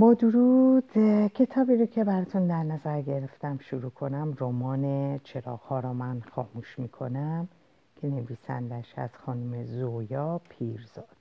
با 0.00 0.14
درود 0.14 0.92
کتابی 1.28 1.76
رو 1.76 1.86
که 1.86 2.04
براتون 2.04 2.46
در 2.46 2.62
نظر 2.62 3.02
گرفتم 3.02 3.58
شروع 3.58 3.90
کنم 3.90 4.36
رمان 4.40 5.18
چراغ 5.18 5.72
را 5.72 5.92
من 5.92 6.20
خاموش 6.20 6.78
می‌کنم 6.78 7.48
که 7.96 8.06
نویسندش 8.06 8.94
از 8.96 9.10
خانم 9.14 9.64
زویا 9.64 10.40
پیرزاد. 10.48 11.16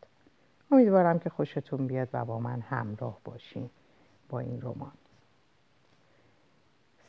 امیدوارم 0.71 1.19
که 1.19 1.29
خوشتون 1.29 1.87
بیاد 1.87 2.09
و 2.13 2.25
با 2.25 2.39
من 2.39 2.61
همراه 2.61 3.18
باشین 3.25 3.70
با 4.29 4.39
این 4.39 4.61
رمان. 4.61 4.91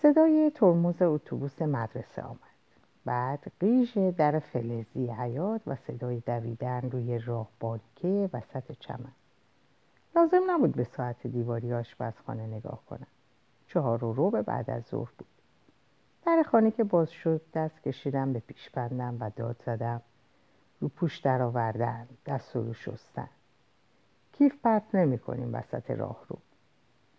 صدای 0.02 0.52
ترمز 0.54 1.02
اتوبوس 1.02 1.62
مدرسه 1.62 2.22
آمد. 2.22 2.38
بعد 3.04 3.52
قیژ 3.60 3.98
در 3.98 4.38
فلزی 4.38 5.06
حیات 5.06 5.60
و 5.66 5.76
صدای 5.76 6.22
دویدن 6.26 6.90
روی 6.90 7.18
راه 7.18 7.48
باریکه 7.60 8.30
وسط 8.32 8.72
چمن. 8.80 9.12
لازم 10.18 10.50
نبود 10.50 10.72
به 10.72 10.84
ساعت 10.84 11.26
دیواری 11.26 11.72
آشپزخانه 11.72 12.46
نگاه 12.46 12.82
کنم. 12.86 13.06
چهار 13.66 14.04
و 14.04 14.12
روب 14.12 14.42
بعد 14.42 14.70
از 14.70 14.82
ظهر 14.84 15.10
بود. 15.18 15.28
در 16.26 16.42
خانه 16.42 16.70
که 16.70 16.84
باز 16.84 17.10
شد 17.10 17.40
دست 17.54 17.82
کشیدم 17.82 18.32
به 18.32 18.40
پیش 18.40 18.70
بندم 18.70 19.16
و 19.20 19.30
داد 19.36 19.62
زدم. 19.66 20.02
رو 20.80 20.88
پوش 20.88 21.18
در 21.18 21.42
آوردن 21.42 22.08
دست 22.26 22.56
رو 22.56 22.74
شستن. 22.74 23.28
کیف 24.32 24.56
پرت 24.62 24.94
نمی 24.94 25.18
کنیم 25.18 25.54
وسط 25.54 25.90
راه 25.90 26.24
رو. 26.28 26.38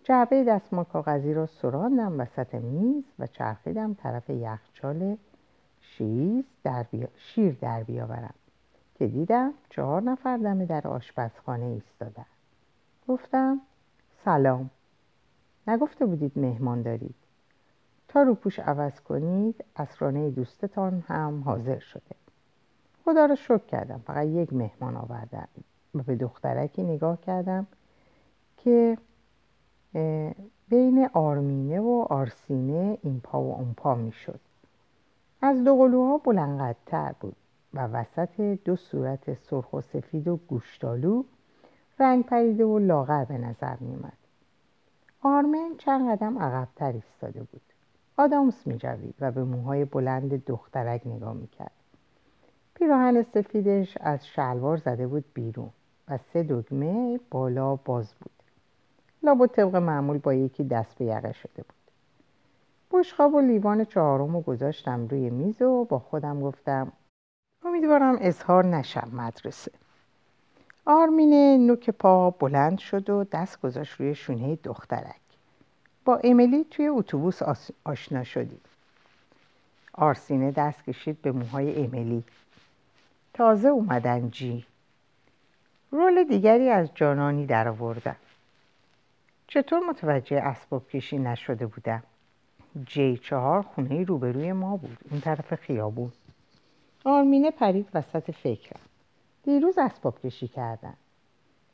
جعبه 0.04 0.44
دستمال 0.44 0.86
کاغذی 0.86 1.34
را 1.34 1.46
سراندم 1.46 2.20
وسط 2.20 2.56
میز 2.56 3.04
و 3.20 3.28
چرخیدم 3.28 3.94
طرف 3.94 4.30
یخچال 4.30 5.18
شیز 5.82 6.46
در 6.64 6.86
شیر 7.18 7.58
در 7.62 7.84
بیاورم. 7.84 8.34
که 8.96 9.08
دیدم 9.08 9.54
چهار 9.70 10.02
نفر 10.02 10.38
دم 10.38 10.66
در 10.66 10.88
آشپزخانه 10.88 11.66
ایستادن. 11.66 12.26
گفتم 13.10 13.62
سلام. 14.26 14.70
نگفته 15.68 16.06
بودید 16.06 16.32
مهمان 16.36 16.82
دارید. 16.82 17.16
تا 18.08 18.22
روپوش 18.22 18.60
عوض 18.60 19.00
کنید 19.00 19.66
اسرانه 19.76 20.30
دوستتان 20.30 21.04
هم 21.08 21.44
حاضر 21.46 21.80
شده. 21.80 22.16
خدا 23.06 23.26
رو 23.26 23.36
شکر 23.36 23.58
کردم. 23.58 24.02
فقط 24.08 24.28
یک 24.28 24.54
مهمان 24.54 24.98
آوردم. 24.98 25.48
و 25.96 26.04
به 26.04 26.16
دخترکی 26.16 26.84
نگاه 26.84 27.22
کردم 27.22 27.68
که 28.58 28.98
بین 30.70 31.10
آرمینه 31.14 31.80
و 31.80 32.06
آرسینه 32.10 32.98
این 33.04 33.20
پا 33.20 33.42
و 33.42 33.56
اون 33.56 33.74
پا 33.74 33.96
می 33.96 34.12
شد 34.12 34.40
از 35.42 35.64
دو 35.64 35.76
قلوها 35.76 36.18
بلندقدرتر 36.18 37.14
بود 37.20 37.36
و 37.74 37.88
وسط 37.88 38.42
دو 38.42 38.76
صورت 38.76 39.34
سرخ 39.34 39.74
و 39.74 39.82
سفید 39.82 40.28
و 40.28 40.36
گوشتالو 40.36 41.24
رنگ 42.00 42.26
پریده 42.26 42.66
و 42.66 42.80
لاغر 42.80 43.26
به 43.26 43.38
نظر 43.38 43.76
می 43.80 43.96
اومد. 43.96 44.18
آرمن 45.22 45.72
چند 45.78 46.12
قدم 46.12 46.40
عقبتر 46.40 46.92
ایستاده 46.92 47.40
بود. 47.40 47.62
آدامس 48.18 48.68
می 48.68 48.78
جوید 48.78 49.16
و 49.20 49.32
به 49.32 49.44
موهای 49.44 49.86
بلند 49.86 50.46
دخترک 50.46 51.02
نگاه 51.06 51.34
می 51.34 51.48
کرد 51.48 51.72
پیراهن 52.76 53.24
سفیدش 53.24 53.98
از 54.02 54.28
شلوار 54.28 54.78
زده 54.78 55.08
بود 55.08 55.26
بیرون 55.34 55.70
و 56.08 56.18
سه 56.18 56.44
دگمه 56.44 57.20
بالا 57.32 57.76
باز 57.76 58.14
بود. 58.14 58.32
لابا 59.24 59.48
طبق 59.48 59.76
معمول 59.76 60.18
با 60.18 60.34
یکی 60.34 60.64
دست 60.64 60.98
به 60.98 61.06
یقه 61.06 61.34
شده 61.34 61.64
بود. 61.64 61.80
بشخاب 62.92 63.34
و 63.34 63.40
لیوان 63.40 63.86
چهارم 63.86 64.36
رو 64.36 64.42
گذاشتم 64.42 65.08
روی 65.08 65.30
میز 65.30 65.62
و 65.62 65.86
با 65.86 66.00
خودم 66.00 66.42
گفتم 66.42 66.92
امیدوارم 67.66 68.18
اظهار 68.20 68.66
نشم 68.66 69.10
مدرسه. 69.14 69.72
آرمین 70.92 71.68
نوک 71.68 71.90
پا 71.90 72.30
بلند 72.30 72.80
شد 72.80 73.10
و 73.10 73.24
دست 73.24 73.62
گذاشت 73.62 73.94
روی 73.94 74.16
شونه 74.16 74.56
دخترک. 74.56 75.16
با 76.06 76.20
امیلی 76.24 76.64
توی 76.64 76.88
اتوبوس 76.88 77.40
آشنا 77.86 78.24
شدیم. 78.24 78.62
آرسینه 79.94 80.52
دست 80.52 80.84
کشید 80.84 81.22
به 81.22 81.32
موهای 81.32 81.86
امیلی. 81.86 82.24
تازه 83.34 83.68
اومدن 83.68 84.30
جی. 84.30 84.66
رول 85.92 86.24
دیگری 86.24 86.70
از 86.70 86.90
جانانی 86.96 87.46
در 87.46 87.68
آوردم. 87.68 88.16
چطور 89.48 89.80
متوجه 89.80 90.38
اسباب 90.38 90.90
کشی 90.90 91.18
نشده 91.18 91.66
بودم؟ 91.68 92.04
جی 92.86 93.18
چهار 93.18 93.62
خونه 93.62 94.04
روبروی 94.04 94.52
ما 94.52 94.78
بود. 94.78 94.98
اون 95.12 95.22
طرف 95.22 95.56
خیابون. 95.56 96.12
آرمینه 97.06 97.52
پرید 97.52 97.90
وسط 97.94 98.32
فکرم. 98.32 98.89
دیروز 99.50 99.78
اسباب 99.78 100.20
کشی 100.20 100.48
کردن. 100.48 100.94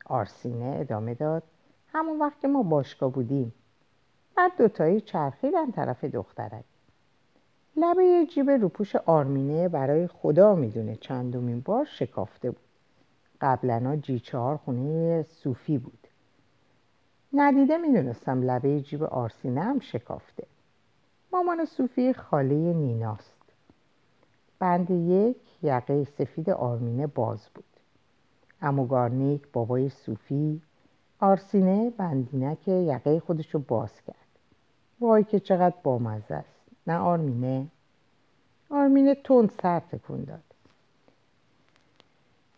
آرسینه 0.06 0.76
ادامه 0.80 1.14
داد. 1.14 1.42
همون 1.92 2.18
وقت 2.18 2.40
که 2.40 2.48
ما 2.48 2.62
باشگاه 2.62 3.12
بودیم. 3.12 3.52
بعد 4.36 4.52
دوتایی 4.58 5.00
چرخیدن 5.00 5.70
طرف 5.70 6.04
دخترک. 6.04 6.64
لبه 7.76 8.26
جیب 8.26 8.50
روپوش 8.50 8.96
آرمینه 8.96 9.68
برای 9.68 10.06
خدا 10.06 10.54
می‌دونه 10.54 10.96
چندمین 10.96 11.60
بار 11.60 11.84
شکافته 11.84 12.50
بود. 12.50 12.66
قبلا 13.40 13.96
جی 13.96 14.20
چهار 14.20 14.56
خونه 14.56 15.22
صوفی 15.22 15.78
بود. 15.78 16.08
ندیده 17.32 17.78
می‌دونستم 17.78 18.42
لبه 18.42 18.80
جیب 18.80 19.02
آرسینه 19.02 19.62
هم 19.62 19.80
شکافته. 19.80 20.46
مامان 21.32 21.64
صوفی 21.64 22.12
خاله 22.12 22.72
نیناست. 22.72 23.35
بند 24.58 24.90
یک 24.90 25.36
یقه 25.62 26.04
سفید 26.04 26.50
آرمینه 26.50 27.06
باز 27.06 27.48
بود. 27.54 27.64
اموگارنیک 28.62 29.42
بابای 29.52 29.88
صوفی 29.88 30.62
آرسینه 31.20 31.90
بندینک 31.90 32.68
یقه 32.68 33.20
خودشو 33.20 33.58
باز 33.58 33.90
کرد. 34.06 34.16
وای 35.00 35.24
که 35.24 35.40
چقدر 35.40 35.74
بامزه 35.82 36.34
است. 36.34 36.60
نه 36.86 36.96
آرمینه. 36.96 37.66
آرمینه 38.70 39.14
تند 39.14 39.50
سر 39.62 39.80
تکون 39.80 40.24
داد. 40.24 40.40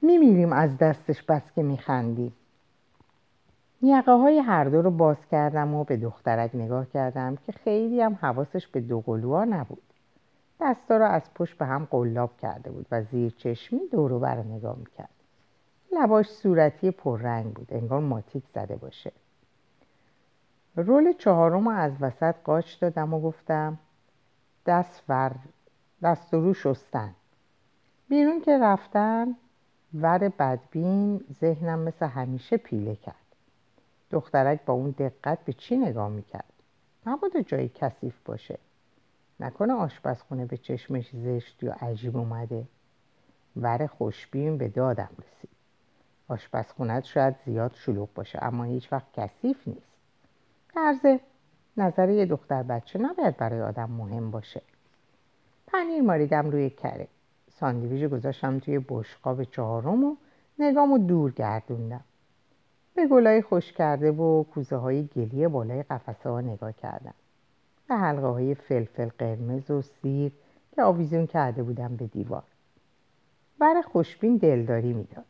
میمیریم 0.02 0.52
از 0.52 0.78
دستش 0.78 1.22
بس 1.22 1.52
که 1.54 1.62
میخندیم. 1.62 2.32
یقه 3.82 4.12
های 4.12 4.38
هر 4.38 4.64
دو 4.64 4.82
رو 4.82 4.90
باز 4.90 5.16
کردم 5.30 5.74
و 5.74 5.84
به 5.84 5.96
دخترک 5.96 6.50
نگاه 6.54 6.86
کردم 6.90 7.36
که 7.36 7.52
خیلی 7.52 8.00
هم 8.00 8.18
حواسش 8.20 8.66
به 8.66 8.80
دو 8.80 9.00
قلوها 9.00 9.44
نبود. 9.44 9.82
دستا 10.60 10.96
رو 10.96 11.04
از 11.04 11.34
پشت 11.34 11.58
به 11.58 11.66
هم 11.66 11.88
قلاب 11.90 12.36
کرده 12.36 12.70
بود 12.70 12.86
و 12.90 13.02
زیر 13.02 13.30
چشمی 13.30 13.80
دورو 13.92 14.18
بر 14.18 14.36
نگاه 14.36 14.76
می‌کرد. 14.78 15.08
لباش 15.92 16.28
صورتی 16.28 16.90
پررنگ 16.90 17.54
بود 17.54 17.68
انگار 17.70 18.00
ماتیک 18.00 18.44
زده 18.54 18.76
باشه. 18.76 19.12
رول 20.76 21.12
چهارم 21.12 21.68
رو 21.68 21.74
از 21.74 21.92
وسط 22.00 22.34
قاچ 22.44 22.80
دادم 22.80 23.14
و 23.14 23.20
گفتم 23.20 23.78
دست 24.66 25.04
ور 25.08 25.36
دست 26.02 26.34
رو 26.34 26.54
شستن. 26.54 27.14
بیرون 28.08 28.40
که 28.40 28.58
رفتن 28.58 29.36
ور 29.94 30.18
بدبین 30.28 31.24
ذهنم 31.40 31.78
مثل 31.78 32.06
همیشه 32.06 32.56
پیله 32.56 32.96
کرد. 32.96 33.14
دخترک 34.10 34.64
با 34.64 34.74
اون 34.74 34.90
دقت 34.90 35.44
به 35.44 35.52
چی 35.52 35.76
نگاه 35.76 36.08
می‌کرد؟ 36.08 36.52
نباید 37.06 37.46
جایی 37.46 37.68
کثیف 37.74 38.14
باشه. 38.24 38.58
نکنه 39.40 39.72
آشپزخونه 39.72 40.46
به 40.46 40.56
چشمش 40.56 41.10
زشت 41.12 41.62
یا 41.62 41.72
عجیب 41.72 42.16
اومده. 42.16 42.64
ور 43.56 43.86
خوشبین 43.86 44.58
به 44.58 44.68
دادم 44.68 45.10
رسید. 45.18 45.50
آشپزخونت 46.28 47.04
شاید 47.04 47.36
زیاد 47.46 47.74
شلوغ 47.74 48.08
باشه 48.14 48.38
اما 48.42 48.64
هیچ 48.64 48.92
وقت 48.92 49.06
کثیف 49.12 49.68
نیست. 49.68 49.96
درزه 50.76 51.20
نظر 51.76 52.08
یه 52.08 52.26
دختر 52.26 52.62
بچه 52.62 52.98
نباید 52.98 53.36
برای 53.36 53.62
آدم 53.62 53.90
مهم 53.90 54.30
باشه. 54.30 54.62
پنیر 55.66 56.02
ماریدم 56.02 56.50
روی 56.50 56.70
کره. 56.70 57.08
ساندویژ 57.50 58.04
گذاشتم 58.04 58.58
توی 58.58 58.78
بشقاب 58.78 59.44
چهارم 59.44 60.04
و 60.04 60.16
نگامو 60.58 60.98
دور 60.98 61.32
گردوندم. 61.32 62.04
به 62.94 63.06
گلای 63.06 63.42
خوش 63.42 63.72
کرده 63.72 64.12
و 64.12 64.42
کوزه 64.42 64.76
های 64.76 65.06
گلی 65.16 65.48
بالای 65.48 65.82
قفسه 65.82 66.28
ها 66.28 66.40
نگاه 66.40 66.72
کردم. 66.72 67.14
به 67.88 67.96
حلقه 67.96 68.26
های 68.26 68.54
فلفل 68.54 69.08
قرمز 69.18 69.70
و 69.70 69.82
سیر 69.82 70.32
که 70.72 70.82
آویزون 70.82 71.26
کرده 71.26 71.62
بودم 71.62 71.96
به 71.96 72.06
دیوار. 72.06 72.44
بر 73.58 73.82
خوشبین 73.82 74.36
دلداری 74.36 74.92
می‌داد. 74.92 75.24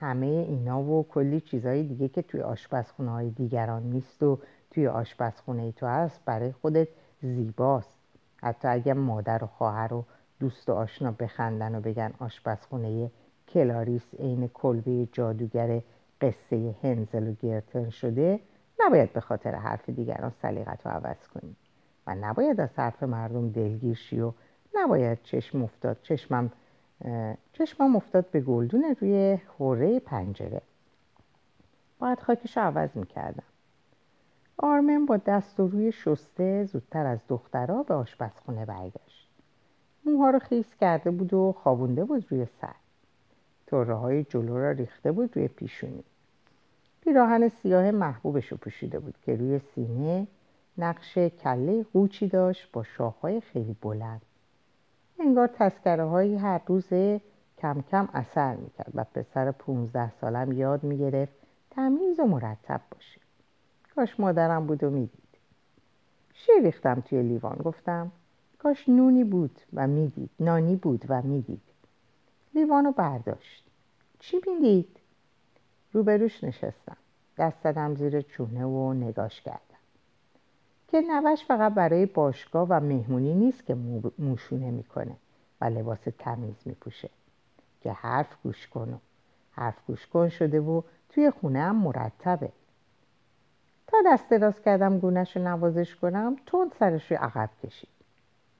همه 0.00 0.26
اینا 0.26 0.82
و 0.82 1.06
کلی 1.08 1.40
چیزهای 1.40 1.82
دیگه 1.82 2.08
که 2.08 2.22
توی 2.22 2.40
آشپزخونه 2.40 3.10
های 3.10 3.30
دیگران 3.30 3.82
نیست 3.82 4.22
و 4.22 4.38
توی 4.70 4.86
آشپزخونه 4.86 5.72
تو 5.72 5.86
هست 5.86 6.20
برای 6.24 6.52
خودت 6.52 6.88
زیباست. 7.22 7.98
حتی 8.36 8.68
اگه 8.68 8.94
مادر 8.94 9.44
و 9.44 9.46
خواهر 9.46 9.94
و 9.94 10.04
دوست 10.40 10.68
و 10.68 10.72
آشنا 10.72 11.10
بخندن 11.10 11.74
و 11.74 11.80
بگن 11.80 12.12
آشپزخونه 12.18 13.10
کلاریس 13.48 14.14
عین 14.18 14.48
کلبه 14.48 15.08
جادوگر 15.12 15.80
قصه 16.20 16.74
هنزل 16.82 17.28
و 17.28 17.32
گرتن 17.32 17.90
شده 17.90 18.40
نباید 18.80 19.12
به 19.12 19.20
خاطر 19.20 19.54
حرف 19.54 19.88
دیگران 19.88 20.32
سلیقت 20.42 20.86
رو 20.86 20.92
عوض 20.92 21.28
کنی. 21.28 21.56
و 22.06 22.14
نباید 22.14 22.60
از 22.60 22.78
حرف 22.78 23.02
مردم 23.02 23.50
دلگیر 23.50 23.94
شی 23.94 24.20
و 24.20 24.32
نباید 24.74 25.18
چشم 25.22 25.62
افتاد. 25.62 25.96
چشمم 26.02 26.50
چشمم 27.52 27.96
افتاد 27.96 28.30
به 28.30 28.40
گلدون 28.40 28.96
روی 29.00 29.38
حوره 29.58 30.00
پنجره. 30.00 30.62
باید 31.98 32.20
خاکش 32.20 32.58
عوض 32.58 32.90
می‌کردم. 32.94 33.42
آرمن 34.56 35.06
با 35.06 35.16
دست 35.16 35.60
و 35.60 35.68
روی 35.68 35.92
شسته 35.92 36.64
زودتر 36.64 37.06
از 37.06 37.18
دخترها 37.28 37.82
به 37.82 37.94
آشپزخونه 37.94 38.64
برگشت. 38.64 39.28
موها 40.04 40.30
رو 40.30 40.38
خیس 40.38 40.76
کرده 40.80 41.10
بود 41.10 41.34
و 41.34 41.54
خوابونده 41.62 42.04
بود 42.04 42.26
روی 42.30 42.46
سر. 42.60 42.74
طره 43.66 43.94
های 43.94 44.24
جلو 44.24 44.58
را 44.58 44.70
ریخته 44.70 45.12
بود 45.12 45.36
روی 45.36 45.48
پیشونی. 45.48 46.04
پیراهن 47.00 47.48
سیاه 47.48 47.90
محبوبش 47.90 48.48
رو 48.48 48.56
پوشیده 48.56 48.98
بود 48.98 49.14
که 49.22 49.36
روی 49.36 49.60
سینه 49.74 50.26
نقش 50.78 51.18
کله 51.18 51.82
قوچی 51.82 52.28
داشت 52.28 52.72
با 52.72 52.82
شاخهای 52.82 53.40
خیلی 53.40 53.76
بلند. 53.82 54.22
انگار 55.20 55.46
تسکره 55.46 56.04
هایی 56.04 56.36
هر 56.36 56.60
روز 56.66 56.88
کم 57.58 57.82
کم 57.90 58.08
اثر 58.12 58.56
می‌کرد 58.56 58.92
و 58.94 59.04
پسر 59.04 59.50
پونزده 59.50 60.12
سالم 60.20 60.52
یاد 60.52 60.82
می‌گرفت 60.82 61.32
تمیز 61.70 62.20
و 62.20 62.24
مرتب 62.24 62.80
باشه. 62.90 63.20
کاش 63.96 64.20
مادرم 64.20 64.66
بود 64.66 64.84
و 64.84 64.90
می‌دید. 64.90 65.38
شیر 66.34 66.62
ریختم 66.62 67.00
توی 67.00 67.22
لیوان. 67.22 67.56
گفتم 67.56 68.12
کاش 68.58 68.88
نونی 68.88 69.24
بود 69.24 69.60
و 69.72 69.86
می‌دید 69.86 70.30
نانی 70.40 70.76
بود 70.76 71.04
و 71.08 71.22
می‌دید. 71.22 71.62
لیوانو 72.54 72.92
برداشت. 72.92 73.64
چی 74.18 74.40
می‌دید؟ 74.46 74.96
روبروش 75.92 76.44
نشستم. 76.44 76.96
دست 77.38 77.62
زدم 77.64 77.94
زیر 77.94 78.20
چونه 78.20 78.64
و 78.64 78.92
نگاش 78.92 79.40
کردم 79.40 79.71
که 80.92 81.00
نوش 81.00 81.44
فقط 81.44 81.74
برای 81.74 82.06
باشگاه 82.06 82.66
و 82.70 82.80
مهمونی 82.80 83.34
نیست 83.34 83.66
که 83.66 83.74
موشونه 84.18 84.70
می‌کنه 84.70 85.16
و 85.60 85.64
لباس 85.64 86.00
تمیز 86.18 86.56
میپوشه. 86.64 87.10
که 87.80 87.92
حرف 87.92 88.36
گوش 88.42 88.68
کن 88.68 89.00
حرف 89.52 89.86
گوش 89.86 90.06
کن 90.06 90.28
شده 90.28 90.60
و 90.60 90.82
توی 91.08 91.30
خونه 91.30 91.60
هم 91.60 91.76
مرتبه. 91.76 92.52
تا 93.86 93.96
دست 94.06 94.30
دراز 94.30 94.62
کردم 94.62 94.98
گونش 94.98 95.36
رو 95.36 95.42
نوازش 95.42 95.96
کنم 95.96 96.36
تند 96.46 96.72
سرش 96.72 97.12
رو 97.12 97.18
عقب 97.20 97.50
کشید. 97.62 97.88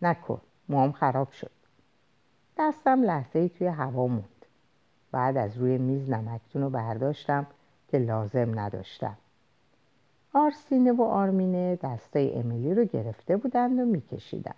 نکن 0.02 0.40
موام 0.69 0.93
خراب 0.93 1.31
شد. 1.31 1.50
دستم 2.58 3.02
لحظه 3.02 3.38
ای 3.38 3.49
توی 3.49 3.67
هوا 3.67 4.06
موند. 4.06 4.46
بعد 5.12 5.37
از 5.37 5.58
روی 5.58 5.79
میز 5.79 6.11
نمکتون 6.11 6.62
رو 6.62 6.70
برداشتم 6.70 7.46
که 7.88 7.99
لازم 7.99 8.61
نداشتم. 8.61 9.17
آرسینه 10.34 10.93
و 10.93 11.02
آرمینه 11.02 11.79
دستای 11.82 12.34
امیلی 12.34 12.75
رو 12.75 12.84
گرفته 12.84 13.37
بودند 13.37 13.79
و 13.79 13.84
میکشیدن 13.84 14.55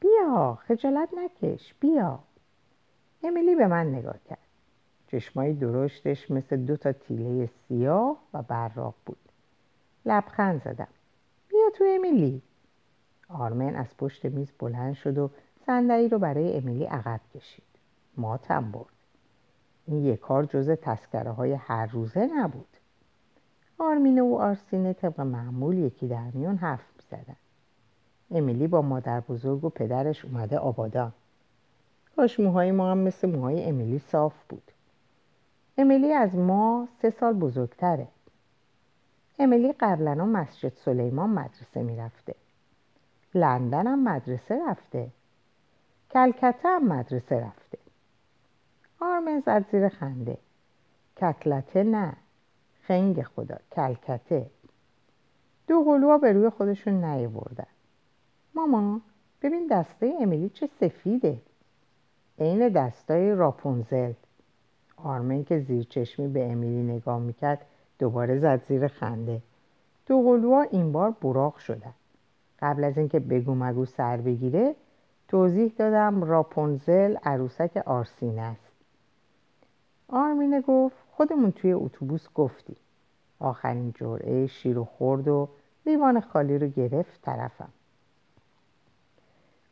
بیا 0.00 0.58
خجالت 0.66 1.08
نکش 1.14 1.74
بیا. 1.80 2.18
امیلی 3.22 3.54
به 3.54 3.66
من 3.66 3.86
نگاه 3.86 4.18
کرد. 4.28 4.38
چشمایی 5.06 5.54
درشتش 5.54 6.30
مثل 6.30 6.56
دو 6.56 6.76
تا 6.76 6.92
تیله 6.92 7.46
سیاه 7.46 8.18
و 8.34 8.42
براق 8.42 8.94
بود. 9.06 9.18
لبخند 10.06 10.62
زدم. 10.62 10.88
بیا 11.48 11.70
تو 11.74 11.84
امیلی. 11.88 12.42
آرمن 13.28 13.74
از 13.74 13.96
پشت 13.98 14.24
میز 14.24 14.52
بلند 14.58 14.94
شد 14.94 15.18
و 15.18 15.30
صندلی 15.66 16.08
رو 16.08 16.18
برای 16.18 16.56
امیلی 16.56 16.84
عقب 16.84 17.20
کشید. 17.34 17.64
ماتم 18.16 18.70
برد. 18.70 18.86
این 19.86 20.04
یک 20.04 20.20
کار 20.20 20.44
جز 20.44 20.70
تسکره 20.70 21.30
های 21.30 21.52
هر 21.52 21.86
روزه 21.86 22.26
نبود. 22.36 22.77
آرمینه 23.78 24.22
و 24.22 24.34
آرسینه 24.34 24.92
طبق 24.92 25.20
معمول 25.20 25.78
یکی 25.78 26.08
در 26.08 26.30
میون 26.34 26.56
حرف 26.56 26.86
زدن 27.10 27.36
امیلی 28.30 28.66
با 28.66 28.82
مادر 28.82 29.20
بزرگ 29.20 29.64
و 29.64 29.68
پدرش 29.68 30.24
اومده 30.24 30.58
آبادان 30.58 31.12
کاش 32.18 32.40
موهای 32.40 32.70
ما 32.70 32.90
هم 32.90 32.98
مثل 32.98 33.30
موهای 33.30 33.64
امیلی 33.64 33.98
صاف 33.98 34.34
بود. 34.48 34.62
امیلی 35.78 36.12
از 36.12 36.36
ما 36.36 36.88
سه 37.02 37.10
سال 37.10 37.32
بزرگتره. 37.32 38.08
امیلی 39.38 39.72
قبلا 39.72 40.14
مسجد 40.14 40.72
سلیمان 40.84 41.30
مدرسه 41.30 41.82
می‌رفته. 41.82 42.34
لندن 43.34 43.86
هم 43.86 44.04
مدرسه 44.04 44.60
رفته. 44.68 45.08
کلکته 46.10 46.68
هم 46.68 46.84
مدرسه 46.84 47.40
رفته. 47.40 47.78
آرمن 49.00 49.40
زد 49.46 49.66
زیر 49.70 49.88
خنده. 49.88 50.38
ککلته 51.16 51.82
نه. 51.82 52.16
خنگ 52.88 53.22
خدا 53.22 53.56
کلکته. 53.72 54.46
دو 55.66 55.84
قلوها 55.84 56.18
به 56.18 56.32
روی 56.32 56.50
خودشون 56.50 57.04
نیوردن. 57.04 57.66
ماما 58.54 59.00
ببین 59.42 59.66
دسته 59.70 60.14
امیلی 60.20 60.48
چه 60.48 60.68
سفیده. 60.80 61.38
عین 62.38 62.68
دستای 62.68 63.34
راپونزل. 63.34 64.12
آرمن 64.96 65.44
که 65.44 65.58
زیر 65.58 65.84
چشمی 65.84 66.28
به 66.28 66.52
امیلی 66.52 66.82
نگاه 66.82 67.18
می‌کرد 67.18 67.60
دوباره 67.98 68.38
زد 68.38 68.62
زیر 68.68 68.88
خنده. 68.88 69.42
دو 70.06 70.22
قلوها 70.22 70.62
این 70.62 70.92
بار 70.92 71.10
براق 71.10 71.56
شدن. 71.56 71.94
قبل 72.60 72.84
از 72.84 72.98
اینکه 72.98 73.20
بگو 73.20 73.54
مگو 73.54 73.84
سر 73.84 74.16
بگیره 74.16 74.74
توضیح 75.28 75.72
دادم 75.78 76.24
راپونزل 76.24 77.16
عروسک 77.24 77.82
آرسینه 77.86 78.42
است. 78.42 78.67
آرمینه 80.08 80.60
گفت 80.60 80.96
خودمون 81.10 81.52
توی 81.52 81.72
اتوبوس 81.72 82.28
گفتی. 82.34 82.76
آخرین 83.38 83.92
جرعه 83.92 84.46
شیر 84.46 84.78
و 84.78 84.84
خورد 84.84 85.28
و 85.28 85.48
لیوان 85.86 86.20
خالی 86.20 86.58
رو 86.58 86.66
گرفت 86.66 87.22
طرفم. 87.22 87.68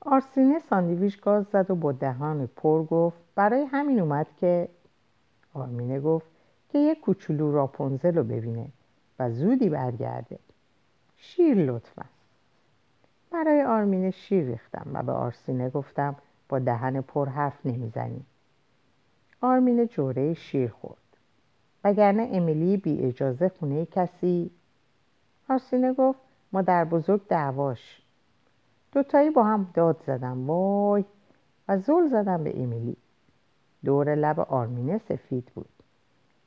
آرسینه 0.00 0.58
ساندیویچ 0.58 1.20
گاز 1.20 1.46
زد 1.46 1.70
و 1.70 1.74
با 1.74 1.92
دهان 1.92 2.46
پر 2.56 2.84
گفت 2.84 3.18
برای 3.34 3.64
همین 3.64 4.00
اومد 4.00 4.26
که 4.40 4.68
آرمینه 5.54 6.00
گفت 6.00 6.26
که 6.68 6.78
یک 6.78 7.00
کوچولو 7.00 7.52
راپونزل 7.52 8.16
رو 8.16 8.24
ببینه 8.24 8.66
و 9.18 9.30
زودی 9.30 9.68
برگرده. 9.68 10.38
شیر 11.16 11.56
لطفا. 11.56 12.04
برای 13.30 13.62
آرمینه 13.62 14.10
شیر 14.10 14.44
ریختم 14.44 14.90
و 14.92 15.02
به 15.02 15.12
آرسینه 15.12 15.70
گفتم 15.70 16.16
با 16.48 16.58
دهن 16.58 17.00
پر 17.00 17.28
حرف 17.28 17.66
نمی‌زنی. 17.66 18.24
آرمینه 19.40 19.86
جوره 19.86 20.34
شیر 20.34 20.70
خورد. 20.70 20.96
وگرنه 21.84 22.28
امیلی 22.32 22.76
بی 22.76 23.00
اجازه 23.00 23.48
خونه 23.48 23.86
کسی. 23.86 24.50
آرسینه 25.48 25.92
گفت 25.92 26.18
مادر 26.52 26.84
بزرگ 26.84 27.26
دعواش. 27.28 28.02
دوتایی 28.92 29.30
با 29.30 29.44
هم 29.44 29.70
داد 29.74 30.02
زدم 30.06 30.50
وای 30.50 31.04
و 31.68 31.78
زل 31.78 32.06
زدم 32.06 32.44
به 32.44 32.62
امیلی. 32.62 32.96
دور 33.84 34.14
لب 34.14 34.40
آرمینه 34.40 34.98
سفید 34.98 35.44
بود. 35.54 35.68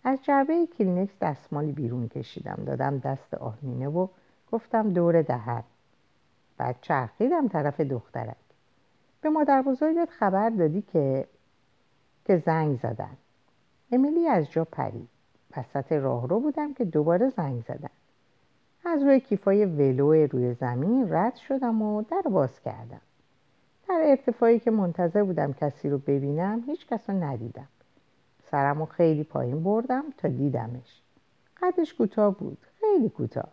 از 0.03 0.19
جعبه 0.24 0.68
کلینکس 0.68 1.13
دستمالی 1.21 1.71
بیرون 1.71 2.07
کشیدم 2.07 2.63
دادم 2.65 2.97
دست 2.97 3.33
آرمینه 3.33 3.87
و 3.87 4.07
گفتم 4.52 4.90
دور 4.90 5.21
دهن. 5.21 5.63
بعد 6.57 6.75
چرخیدم 6.81 7.47
طرف 7.47 7.81
دخترک. 7.81 8.35
به 9.21 9.30
مادر 9.30 9.61
بزرگت 9.61 10.09
خبر 10.09 10.49
دادی 10.49 10.81
که 10.81 11.28
که 12.30 12.38
زنگ 12.38 12.80
زدن. 12.80 13.18
امیلی 13.92 14.28
از 14.28 14.52
جا 14.52 14.66
پرید. 14.66 15.09
وسط 15.57 15.92
راهرو 15.92 16.40
بودم 16.40 16.74
که 16.74 16.86
دوباره 16.86 17.30
زنگ 17.30 17.64
زدن. 17.64 17.90
از 18.86 19.04
روی 19.04 19.19
کیفای 19.19 19.66
ولو 19.66 20.28
روی 20.28 20.54
زمین 20.54 21.14
رد 21.14 21.36
شدم 21.36 21.81
و 21.81 22.02
در 22.02 22.21
باز 22.21 22.59
کردم. 22.59 23.02
در 23.88 24.02
ارتفاعی 24.04 24.59
که 24.59 24.71
منتظر 24.71 25.24
بودم 25.24 25.54
کسی 25.54 25.90
رو 25.90 25.98
ببینم 25.98 26.64
هیچ 26.66 26.88
کس 26.88 27.09
رو 27.09 27.24
ندیدم. 27.24 27.68
سرم 28.52 28.80
رو 28.80 28.86
خیلی 28.86 29.24
پایین 29.24 29.64
بردم 29.64 30.04
تا 30.18 30.28
دیدمش. 30.28 31.02
قدش 31.62 31.94
کوتاه 31.94 32.38
بود. 32.38 32.57
خیلی 32.80 33.09
کوتاه. 33.09 33.50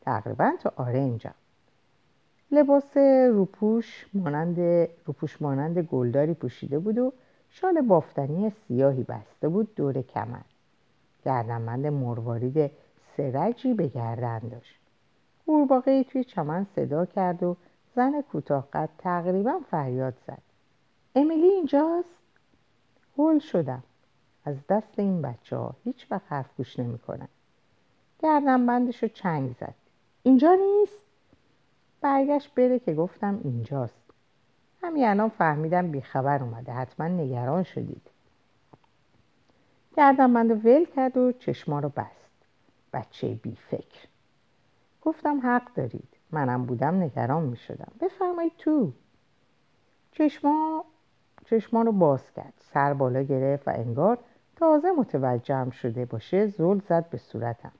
تقریبا 0.00 0.52
تا 0.60 0.72
آرنجم. 0.76 1.34
لباس 2.50 2.96
روپوش 3.30 4.06
مانند 4.14 4.88
روپوش 5.06 5.42
مانند 5.42 5.78
گلداری 5.78 6.34
پوشیده 6.34 6.78
بود 6.78 6.98
و 6.98 7.12
شال 7.54 7.80
بافتنی 7.80 8.50
سیاهی 8.50 9.02
بسته 9.02 9.48
بود 9.48 9.74
دور 9.74 10.02
کمر. 10.02 10.40
گردنبند 11.24 11.86
مروارید 11.86 12.70
سرجی 13.16 13.74
به 13.74 13.88
گردن 13.88 14.38
داشت. 14.38 14.80
قورباغه 15.46 16.04
توی 16.04 16.24
چمن 16.24 16.66
صدا 16.76 17.06
کرد 17.06 17.42
و 17.42 17.56
زن 17.96 18.20
کوتاه 18.20 18.68
قد 18.72 18.88
تقریبا 18.98 19.60
فریاد 19.70 20.14
زد. 20.26 20.42
امیلی 21.14 21.46
اینجاست؟ 21.46 22.14
هول 23.18 23.38
شدم. 23.38 23.82
از 24.44 24.56
دست 24.68 24.98
این 24.98 25.22
بچه 25.22 25.56
ها 25.56 25.74
هیچ 25.84 26.06
وقت 26.10 26.22
حرف 26.28 26.56
گوش 26.56 26.78
نمی 26.78 26.98
کنن. 26.98 27.28
گردن 28.18 28.66
بندش 28.66 29.02
رو 29.02 29.08
چنگ 29.08 29.56
زد. 29.60 29.74
اینجا 30.22 30.54
نیست؟ 30.54 31.02
برگشت 32.00 32.54
بره 32.54 32.78
که 32.78 32.94
گفتم 32.94 33.40
اینجاست. 33.44 34.01
همین 34.82 35.04
الان 35.04 35.28
فهمیدم 35.28 35.90
بیخبر 35.90 36.42
اومده. 36.42 36.72
حتما 36.72 37.08
نگران 37.08 37.62
شدید. 37.62 38.10
گردن 39.96 40.34
بند 40.34 40.66
ول 40.66 40.84
کرد 40.84 41.16
و 41.16 41.32
چشما 41.32 41.80
رو 41.80 41.88
بست. 41.88 42.32
بچه 42.92 43.34
بی 43.34 43.56
فکر. 43.56 44.08
گفتم 45.02 45.40
حق 45.40 45.74
دارید. 45.74 46.08
منم 46.30 46.64
بودم 46.64 47.02
نگران 47.02 47.42
می 47.42 47.56
شدم. 47.56 47.92
بفرمایید 48.00 48.52
تو. 48.58 48.92
چشما 50.12 50.84
چشما 51.44 51.82
رو 51.82 51.92
باز 51.92 52.32
کرد. 52.36 52.54
سر 52.72 52.94
بالا 52.94 53.22
گرفت 53.22 53.68
و 53.68 53.70
انگار 53.74 54.18
تازه 54.56 54.92
متوجهم 54.92 55.70
شده 55.70 56.04
باشه 56.04 56.46
زل 56.46 56.80
زد 56.88 57.10
به 57.10 57.18
صورتم. 57.18 57.72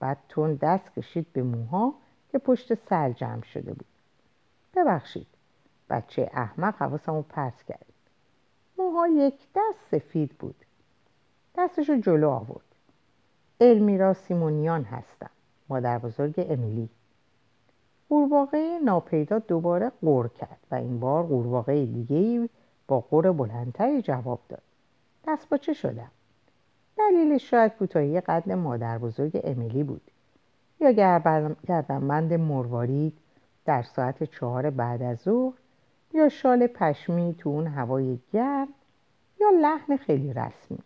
بعد 0.00 0.18
تون 0.28 0.54
دست 0.54 0.94
کشید 0.94 1.32
به 1.32 1.42
موها 1.42 1.94
که 2.32 2.38
پشت 2.38 2.74
سر 2.74 3.12
جمع 3.12 3.42
شده 3.42 3.72
بود. 3.72 3.86
ببخشید. 4.74 5.26
بچه 5.90 6.30
احمق 6.32 6.74
حواسمو 6.76 7.22
پرت 7.22 7.62
کرد. 7.62 7.86
موها 8.78 9.08
یک 9.08 9.34
دست 9.56 9.78
سفید 9.90 10.38
بود. 10.38 10.54
دستشو 11.58 11.96
جلو 11.96 12.30
آورد. 12.30 12.74
المیرا 13.60 14.14
سیمونیان 14.14 14.84
هستم 14.84 15.30
مادر 15.68 15.98
بزرگ 15.98 16.46
امیلی. 16.50 16.88
قورباغه 18.08 18.78
ناپیدا 18.84 19.38
دوباره 19.38 19.92
قور 20.00 20.28
کرد 20.28 20.60
و 20.70 20.74
این 20.74 21.00
بار 21.00 21.26
قورباغه 21.26 21.86
دیگه 21.86 22.48
با 22.88 23.00
قور 23.00 23.32
بلندتری 23.32 24.02
جواب 24.02 24.40
داد. 24.48 24.62
دست 25.28 25.48
با 25.48 25.56
چه 25.56 25.72
شدم؟ 25.72 26.10
دلیلش 26.98 27.50
شاید 27.50 27.72
کوتاهی 27.72 28.20
قد 28.20 28.52
مادر 28.52 28.98
بزرگ 28.98 29.40
امیلی 29.44 29.82
بود. 29.82 30.10
یا 30.80 30.90
گردنبند 31.68 32.32
مروارید 32.32 33.18
در 33.64 33.82
ساعت 33.82 34.24
چهار 34.24 34.70
بعد 34.70 35.02
از 35.02 35.18
ظهر 35.18 35.54
یا 36.16 36.28
شال 36.28 36.66
پشمی 36.66 37.34
تو 37.38 37.48
اون 37.48 37.66
هوای 37.66 38.18
گرم 38.32 38.68
یا 39.40 39.50
لحن 39.62 39.96
خیلی 39.96 40.32
رسمی. 40.32 40.78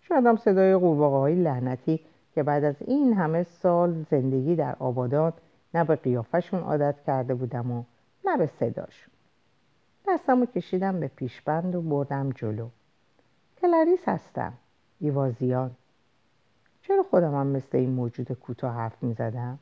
شاید 0.00 0.26
هم 0.26 0.36
صدای 0.36 0.76
قورباغه 0.76 1.16
های 1.16 1.34
لعنتی 1.34 2.00
که 2.34 2.42
بعد 2.42 2.64
از 2.64 2.74
این 2.80 3.12
همه 3.12 3.42
سال 3.42 4.04
زندگی 4.10 4.56
در 4.56 4.76
آبادان 4.78 5.32
نه 5.74 5.84
به 5.84 5.96
قیافشون 5.96 6.60
عادت 6.60 6.94
کرده 7.06 7.34
بودم 7.34 7.70
و 7.70 7.84
نه 8.24 8.36
به 8.36 8.46
صداشون. 8.46 9.14
دستمو 10.08 10.46
کشیدم 10.46 11.00
به 11.00 11.08
پیشبند 11.08 11.74
و 11.74 11.82
بردم 11.82 12.30
جلو. 12.30 12.68
کلاریس 13.60 14.08
هستم 14.08 14.52
ایوازیان. 15.00 15.70
چرا 16.82 17.02
خودم 17.02 17.34
هم 17.34 17.46
مثل 17.46 17.78
این 17.78 17.90
موجود 17.90 18.32
کوتاه 18.32 18.74
حرف 18.74 19.02
می 19.02 19.14
زدم؟ 19.14 19.58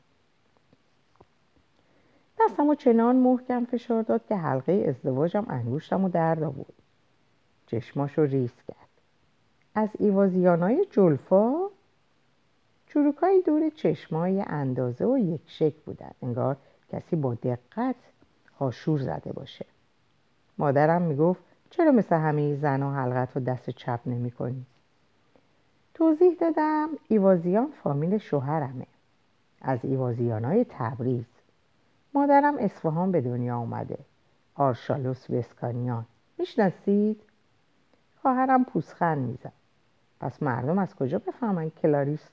دستم 2.45 2.69
و 2.69 2.75
چنان 2.75 3.15
محکم 3.15 3.65
فشار 3.65 4.03
داد 4.03 4.25
که 4.25 4.35
حلقه 4.35 4.85
ازدواجم 4.87 5.45
انگوشتم 5.49 6.03
و 6.03 6.09
درد 6.09 6.43
آورد. 6.43 6.73
چشماشو 7.67 8.21
ریز 8.21 8.53
کرد. 8.67 8.89
از 9.75 9.89
ایوازیانای 9.99 10.85
جلفا؟ 10.91 11.53
چروکایی 12.87 13.41
دور 13.41 13.69
چشمای 13.69 14.41
اندازه 14.47 15.05
و 15.05 15.17
یک 15.17 15.41
شک 15.47 15.73
بودن. 15.85 16.11
انگار 16.21 16.57
کسی 16.89 17.15
با 17.15 17.33
دقت 17.33 17.95
هاشور 18.59 18.99
زده 18.99 19.33
باشه. 19.33 19.65
مادرم 20.57 21.01
می‌گفت 21.01 21.43
چرا 21.69 21.91
مثل 21.91 22.15
همه 22.15 22.55
زن 22.55 22.83
و 22.83 22.91
حلقت 22.91 23.35
رو 23.35 23.43
دست 23.43 23.69
چپ 23.69 23.99
نمی 24.05 24.31
کنی؟ 24.31 24.65
توضیح 25.93 26.35
دادم 26.39 26.89
ایوازیان 27.07 27.71
فامیل 27.83 28.17
شوهرمه. 28.17 28.87
از 29.61 29.79
ایوازیان 29.83 30.45
های 30.45 30.65
تبریز. 30.69 31.34
مادرم 32.15 32.57
اصفهان 32.57 33.11
به 33.11 33.21
دنیا 33.21 33.57
آمده 33.57 33.97
آرشالوس 34.55 35.29
وسکانیان. 35.29 36.05
می‌شناسید؟ 36.37 37.21
خواهرم 38.21 38.63
پوزخند 38.65 39.17
می‌زد. 39.17 39.51
پس 40.19 40.43
مردم 40.43 40.79
از 40.79 40.95
کجا 40.95 41.19
بفهمن 41.19 41.69
کلاریس 41.69 42.29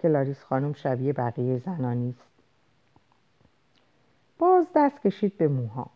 کلاریس 0.00 0.42
خانم 0.44 0.72
شبیه 0.72 1.12
بقیه 1.12 1.58
زنان 1.58 1.96
نیست؟ 1.96 2.26
باز 4.38 4.66
دست 4.76 5.00
کشید 5.00 5.38
به 5.38 5.48
موها 5.48 5.90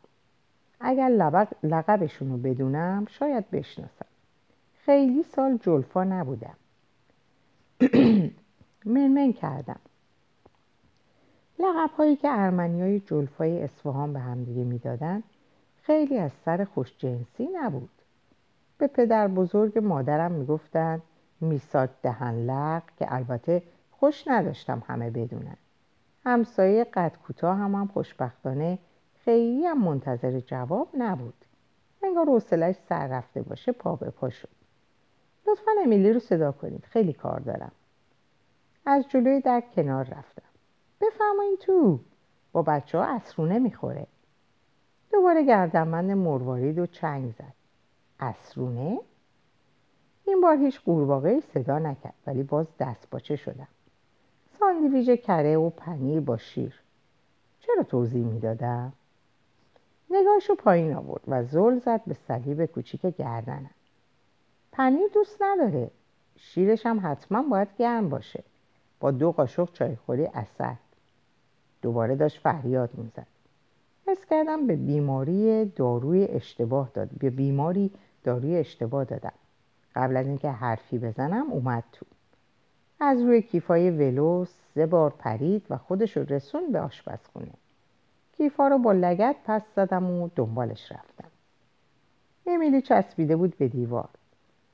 اگر 0.80 1.09
لقبشون 1.62 2.30
رو 2.30 2.37
بدونم 2.37 3.06
شاید 3.11 3.50
بشناسم. 3.50 4.06
خیلی 4.85 5.23
سال 5.23 5.56
جلفا 5.56 6.04
نبودم. 6.04 6.56
منمن 8.95 9.33
کردم. 9.33 9.80
لقب 11.59 11.91
هایی 11.99 12.17
که 12.17 12.29
ارمنی 12.31 12.83
های 12.83 13.01
جلفای 13.01 13.63
اصفهان 13.63 14.13
به 14.13 14.19
همدیگه 14.19 14.65
می‌دادن 14.65 15.23
خیلی 15.83 16.19
از 16.19 16.31
سر 16.45 16.65
خوشجنسی 16.65 17.49
نبود. 17.55 17.91
به 18.79 18.87
پدر 18.87 19.29
بزرگ 19.29 19.79
مادرم 19.79 20.33
می‌گفتن 20.33 21.03
میساک 21.41 21.91
دهنلق 22.03 22.83
که 22.99 23.15
البته 23.15 23.63
خوش 23.91 24.29
نداشتم 24.29 24.83
همه 24.87 25.11
بدونن. 25.11 25.57
همسایه 26.25 26.85
قد 26.85 27.17
کوتاه 27.27 27.59
هم, 27.59 27.75
هم 27.75 27.87
خوشبختانه 27.87 28.79
خیلی 29.25 29.67
هم 29.67 29.85
منتظر 29.85 30.41
جواب 30.41 30.89
نبود. 30.99 31.45
انگار 32.03 32.27
حوصلش 32.27 32.77
سر 32.89 33.07
رفته 33.07 33.43
باشه 33.43 33.73
پا 33.73 33.97
به 33.97 34.11
پا 34.11 34.31
شد. 34.31 34.49
لطفا 35.47 35.71
امیلی 35.85 36.13
رو 36.13 36.21
صدا 36.21 36.53
کنید 36.53 36.85
خیلی 36.85 37.13
کار 37.13 37.41
دارم. 37.41 37.73
از 38.87 39.09
جلوی 39.09 39.41
در 39.41 39.63
کنار 39.77 40.05
رفتم. 40.05 40.46
بفرمایین 41.00 41.57
تو. 41.61 41.99
با 42.53 42.62
بچه 42.62 42.99
ها 42.99 43.05
اسرونه 43.05 43.59
می‌خوره. 43.59 44.07
دوباره 45.12 45.45
گردنبند 45.45 46.11
مروارید 46.11 46.79
و 46.79 46.87
چنگ 46.87 47.35
زد. 47.38 47.53
اسرونه؟ 48.21 49.00
این 50.25 50.41
بار 50.41 50.57
هیچ 50.57 50.81
قورباغه 50.81 51.41
صدا 51.41 51.79
نکرد 51.79 52.15
ولی 52.26 52.43
باز 52.43 52.67
دست 52.81 53.11
باچه 53.11 53.37
شدم. 53.37 53.69
ساندویژ 54.59 55.11
کره 55.11 55.57
و 55.57 55.71
پنیر 55.71 56.21
با 56.21 56.37
شیر. 56.37 56.81
چرا 57.61 57.83
توضیح 57.83 58.25
می‌دادم؟ 58.25 58.93
نگاهشو 60.11 60.55
پایین 60.55 60.95
آورد 60.95 61.23
و 61.29 61.45
زل 61.45 61.79
زد 61.79 62.00
به 62.07 62.15
صلیب 62.29 62.67
کوچیک 62.67 63.00
گردنم. 63.00 63.71
پنیر 64.73 65.09
دوست 65.15 65.43
نداره. 65.43 65.91
شیرش 66.37 66.87
هم 66.87 67.00
حتما 67.05 67.43
باید 67.43 67.69
گرم 67.79 68.09
باشه. 68.09 68.45
با 69.00 69.11
دو 69.11 69.33
قاشق 69.33 69.73
چایخوری 69.73 70.26
اثر. 70.26 70.76
دوباره 71.87 72.16
داشت 72.16 72.40
فریاد 72.40 72.90
می‌زد. 72.95 73.26
حس 74.07 74.25
کردم 74.31 74.66
به 74.66 74.76
بیماری 74.76 75.64
داروی 75.64 76.25
اشتباه 76.25 76.90
داد 76.95 77.09
به 77.19 77.31
بیماری 77.31 77.90
داروی 78.25 78.57
اشتباه 78.57 79.05
دادم. 79.05 79.33
قبل 79.95 80.16
از 80.16 80.26
اینکه 80.26 80.50
حرفی 80.50 80.99
بزنم 80.99 81.50
اومد 81.50 81.85
تو. 81.93 82.07
از 83.00 83.21
روی 83.21 83.43
کیفای 83.43 83.90
ولو 83.90 84.45
سه 84.45 84.87
بار 84.87 85.11
پرید 85.19 85.66
و 85.71 85.76
خودش 85.76 86.16
رو 86.16 86.25
رسون 86.28 86.73
به 86.73 86.81
آشپزخونه. 86.81 87.52
کیفا 88.33 88.69
رو 88.69 88.78
با 88.78 88.93
لگت 88.93 89.37
پس 89.45 89.62
زدم 89.76 90.11
و 90.11 90.28
دنبالش 90.37 90.93
رفتم. 90.93 91.28
امیلی 92.47 92.83
چسبیده 92.83 93.37
بود 93.37 93.59
به 93.59 93.69
دیوار. 93.69 94.09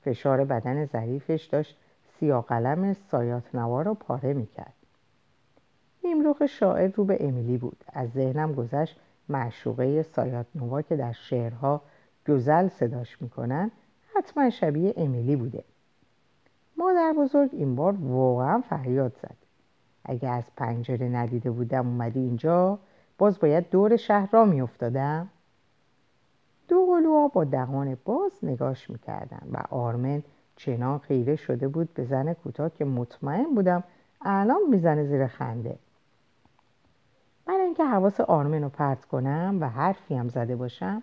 فشار 0.04 0.44
بدن 0.44 0.86
ظریفش 0.86 1.44
داشت 1.44 1.76
سیاه 2.18 2.46
قلم 2.46 2.92
سایات 2.92 3.54
نوار 3.54 3.84
رو 3.84 3.94
پاره 3.94 4.32
می‌کرد. 4.32 4.74
نیمروخ 6.04 6.46
شاعر 6.46 6.90
رو 6.94 7.04
به 7.04 7.28
امیلی 7.28 7.58
بود. 7.58 7.84
از 7.92 8.10
ذهنم 8.10 8.52
گذشت 8.52 8.96
معشوقه 9.28 10.02
سایات 10.02 10.46
نوا 10.54 10.82
که 10.82 10.96
در 10.96 11.12
شعرها 11.12 11.82
گزل 12.28 12.68
صداش 12.68 13.22
می‌کنن 13.22 13.70
حتما 14.14 14.50
شبیه 14.50 14.94
امیلی 14.96 15.36
بوده. 15.36 15.64
مادر 16.76 17.14
بزرگ 17.18 17.50
این 17.52 17.76
بار 17.76 17.96
واقعا 18.00 18.60
فریاد 18.60 19.16
زد. 19.22 19.36
اگه 20.04 20.28
از 20.28 20.44
پنجره 20.56 21.08
ندیده 21.08 21.50
بودم 21.50 21.86
اومدی 21.86 22.20
اینجا 22.20 22.78
باز 23.18 23.38
باید 23.38 23.70
دور 23.70 23.96
شهر 23.96 24.28
را 24.32 24.44
میافتادم. 24.44 25.28
دو 26.68 26.86
قلوها 26.86 27.28
با 27.28 27.44
دهان 27.44 27.96
باز 28.04 28.32
نگاش 28.42 28.90
می‌کردن 28.90 29.48
و 29.52 29.56
آرمن 29.70 30.22
چنان 30.56 30.98
خیره 30.98 31.36
شده 31.36 31.68
بود 31.68 31.94
به 31.94 32.04
زن 32.04 32.32
کوتاه 32.32 32.70
که 32.78 32.84
مطمئن 32.84 33.54
بودم 33.54 33.84
الان 34.20 34.60
می‌زنه 34.70 35.04
زیر 35.04 35.26
خنده. 35.26 35.78
اینکه 37.72 37.84
حواس 37.84 38.20
آرمن 38.20 38.62
رو 38.62 38.68
پرت 38.68 39.04
کنم 39.04 39.58
و 39.60 39.68
حرفی 39.68 40.14
هم 40.14 40.28
زده 40.28 40.56
باشم. 40.56 41.02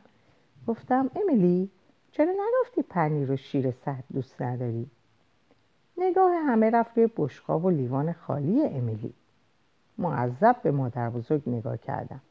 گفتم 0.68 1.12
امیلی 1.16 1.70
چرا 2.12 2.32
نگفتی 2.32 2.82
پنیر 2.82 3.32
و 3.32 3.38
شیر 3.38 3.72
سرد 3.72 4.04
دوست 4.14 4.42
نداری؟ 4.42 4.90
نگاه 5.98 6.32
همه 6.36 6.70
رفت 6.70 6.98
روی 6.98 7.10
بشقاب 7.18 7.66
و 7.66 7.70
لیوان 7.70 8.14
خالی 8.14 8.64
امیلی. 8.64 9.14
معذب 9.98 10.56
به 10.64 10.72
مادر 10.72 11.10
بزرگ 11.10 11.44
نگاه 11.48 11.78
کردم. 11.78 12.22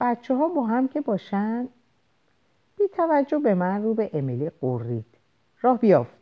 بچه 0.00 0.34
ها 0.34 0.48
با 0.48 0.66
هم 0.66 0.88
که 0.88 1.00
باشن؟ 1.00 1.68
بی 2.78 2.88
توجه 2.88 3.38
به 3.38 3.54
من 3.54 3.82
رو 3.82 3.94
به 3.94 4.10
امیلی 4.12 4.50
قرید 4.50 5.06
راه 5.60 5.78
بیافت. 5.78 6.16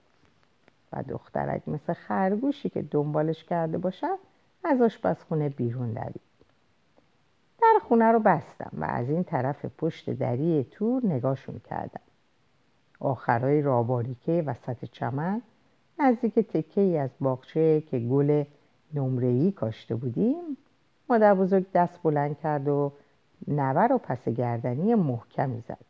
و 0.92 1.02
دخترک 1.02 1.68
مثل 1.68 1.92
خرگوشی 1.92 2.68
که 2.68 2.82
دنبالش 2.82 3.44
کرده 3.44 3.78
باشد 3.78 4.18
از 4.64 4.82
آشپزخونه 4.82 5.48
بیرون 5.48 5.92
دوید. 5.92 6.29
در 7.62 7.78
خونه 7.88 8.12
رو 8.12 8.18
بستم 8.18 8.70
و 8.72 8.84
از 8.84 9.10
این 9.10 9.24
طرف 9.24 9.64
پشت 9.78 10.10
دری 10.10 10.66
تور 10.70 11.06
نگاهشون 11.06 11.60
کردم. 11.70 12.00
آخرای 13.00 13.62
راباریکه 13.62 14.42
وسط 14.46 14.84
چمن 14.84 15.42
نزدیک 15.98 16.34
تکه 16.34 16.80
ای 16.80 16.98
از 16.98 17.10
باغچه 17.20 17.80
که 17.80 17.98
گل 17.98 18.44
نمرهی 18.94 19.52
کاشته 19.52 19.94
بودیم 19.94 20.56
مادر 21.08 21.34
بزرگ 21.34 21.72
دست 21.74 22.02
بلند 22.02 22.38
کرد 22.38 22.68
و 22.68 22.92
نور 23.48 23.92
و 23.92 23.98
پس 23.98 24.28
گردنی 24.28 24.94
محکمی 24.94 25.60
زد. 25.68 25.84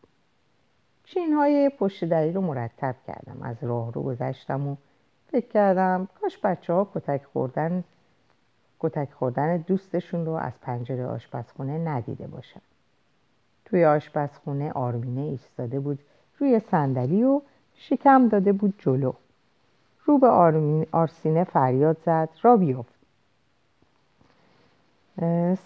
چین 1.04 1.32
های 1.32 1.68
پشت 1.68 2.04
دری 2.04 2.32
رو 2.32 2.40
مرتب 2.40 2.94
کردم 3.06 3.42
از 3.42 3.56
راه 3.60 3.92
رو 3.92 4.02
گذشتم 4.02 4.68
و 4.68 4.76
فکر 5.26 5.48
کردم 5.48 6.08
کاش 6.20 6.38
بچه 6.38 6.72
ها 6.72 6.90
کتک 6.94 7.24
خوردن 7.24 7.84
کتک 8.80 9.12
خوردن 9.12 9.56
دوستشون 9.56 10.26
رو 10.26 10.32
از 10.32 10.52
پنجره 10.62 11.06
آشپزخونه 11.06 11.78
ندیده 11.78 12.26
باشن. 12.26 12.60
توی 13.64 13.84
آشپزخونه 13.84 14.72
آرمینه 14.72 15.20
ایستاده 15.20 15.80
بود 15.80 15.98
روی 16.38 16.60
صندلی 16.60 17.24
و 17.24 17.40
شکم 17.74 18.28
داده 18.28 18.52
بود 18.52 18.74
جلو. 18.78 19.12
رو 20.04 20.18
به 20.18 20.28
آرسینه 20.92 21.44
فریاد 21.44 21.96
زد 22.06 22.28
را 22.42 22.56
بیفت. 22.56 22.94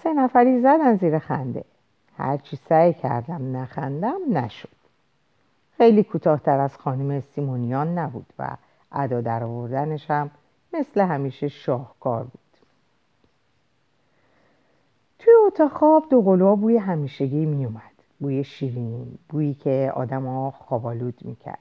سه 0.02 0.14
نفری 0.16 0.60
زدن 0.60 0.96
زیر 0.96 1.18
خنده. 1.18 1.64
هرچی 2.16 2.56
سعی 2.56 2.94
کردم 2.94 3.56
نخندم 3.56 4.20
نشد. 4.28 4.68
خیلی 5.76 6.02
کوتاهتر 6.02 6.60
از 6.60 6.76
خانم 6.76 7.20
سیمونیان 7.20 7.98
نبود 7.98 8.26
و 8.38 8.56
ادا 8.92 9.20
در 9.20 9.44
آوردنش 9.44 10.10
هم 10.10 10.30
مثل 10.72 11.00
همیشه 11.00 11.48
شاهکار 11.48 12.22
بود. 12.22 12.43
توی 15.24 15.34
اتاق 15.46 15.72
خواب 15.72 16.08
دو 16.10 16.22
قلوها 16.22 16.56
بوی 16.56 16.76
همیشگی 16.76 17.46
می 17.46 17.64
اومد 17.64 17.92
بوی 18.20 18.44
شیرین 18.44 19.18
بویی 19.28 19.54
که 19.54 19.92
آدم 19.94 20.26
ها 20.26 20.50
خوابالود 20.50 21.14
می‌کرد. 21.22 21.58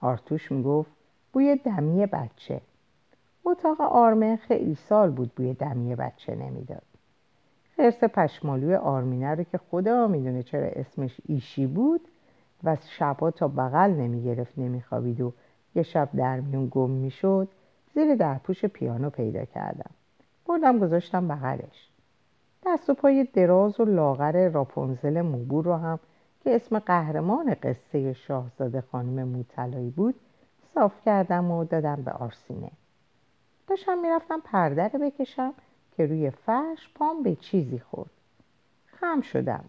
آرتوش 0.00 0.52
می‌گفت 0.52 0.90
بوی 1.32 1.56
دمی 1.56 2.06
بچه. 2.06 2.60
اتاق 3.44 3.80
آرمه 3.80 4.36
خیلی 4.36 4.74
سال 4.74 5.10
بود 5.10 5.34
بوی 5.34 5.54
دمی 5.54 5.94
بچه 5.94 6.34
نمی‌داد. 6.34 6.82
خرس 7.76 8.04
پشمالوی 8.04 8.74
آرمینه 8.74 9.34
رو 9.34 9.42
که 9.42 9.58
خدا 9.58 10.06
می‌دونه 10.06 10.42
چرا 10.42 10.66
اسمش 10.66 11.20
ایشی 11.26 11.66
بود 11.66 12.00
و 12.64 12.76
شبها 12.88 13.30
تا 13.30 13.48
بغل 13.48 13.90
نمی‌گرفت 13.90 14.58
نمیخوابید 14.58 15.20
و 15.20 15.32
یه 15.74 15.82
شب 15.82 16.08
در 16.16 16.40
میون 16.40 16.68
گم 16.70 16.90
می‌شد 16.90 17.48
زیر 17.94 18.14
درپوش 18.14 18.64
پیانو 18.64 19.10
پیدا 19.10 19.44
کردم. 19.44 19.90
بردم 20.46 20.78
گذاشتم 20.78 21.28
بغلش. 21.28 21.89
دست 22.66 22.90
و 22.90 22.94
پای 22.94 23.24
دراز 23.32 23.80
و 23.80 23.84
لاغر 23.84 24.48
راپونزل 24.48 25.20
موبور 25.20 25.64
رو 25.64 25.74
هم 25.74 25.98
که 26.44 26.54
اسم 26.54 26.78
قهرمان 26.78 27.54
قصه 27.62 28.12
شاهزاده 28.12 28.80
خانم 28.80 29.28
موطلایی 29.28 29.90
بود 29.90 30.14
صاف 30.74 31.00
کردم 31.04 31.50
و 31.50 31.64
دادم 31.64 32.02
به 32.02 32.10
آرسینه. 32.10 32.70
داشتم 33.66 33.98
می‌رفتم 33.98 34.40
پرده 34.44 34.88
رو 34.88 34.98
بکشم 34.98 35.54
که 35.96 36.06
روی 36.06 36.30
فرش 36.30 36.88
پام 36.94 37.22
به 37.22 37.34
چیزی 37.34 37.78
خورد. 37.78 38.10
خم 38.86 39.20
شدم. 39.20 39.64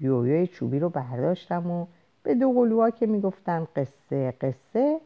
یویوی 0.00 0.46
چوبی 0.46 0.78
رو 0.78 0.88
برداشتم 0.88 1.70
و 1.70 1.86
به 2.22 2.34
دو 2.34 2.52
قلوها 2.52 2.90
که 2.90 3.06
می‌گفتن 3.06 3.66
قصه 3.76 4.34
قصه 4.40 5.00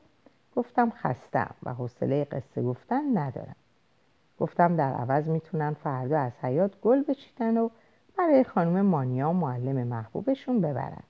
گفتم 0.56 0.90
خستم 0.90 1.54
و 1.62 1.74
حوصله 1.74 2.24
قصه 2.24 2.62
گفتن 2.62 3.18
ندارم. 3.18 3.56
گفتم 4.38 4.76
در 4.76 4.92
عوض 4.92 5.28
می‌تونن 5.28 5.74
فردا 5.74 6.18
از 6.18 6.32
حیات 6.42 6.80
گل 6.80 7.02
بچیدن 7.02 7.56
و 7.56 7.68
برای 8.18 8.44
خانم 8.44 8.86
مانیا 8.86 9.32
معلم 9.32 9.86
محبوبشون 9.86 10.60
ببرن. 10.60 11.02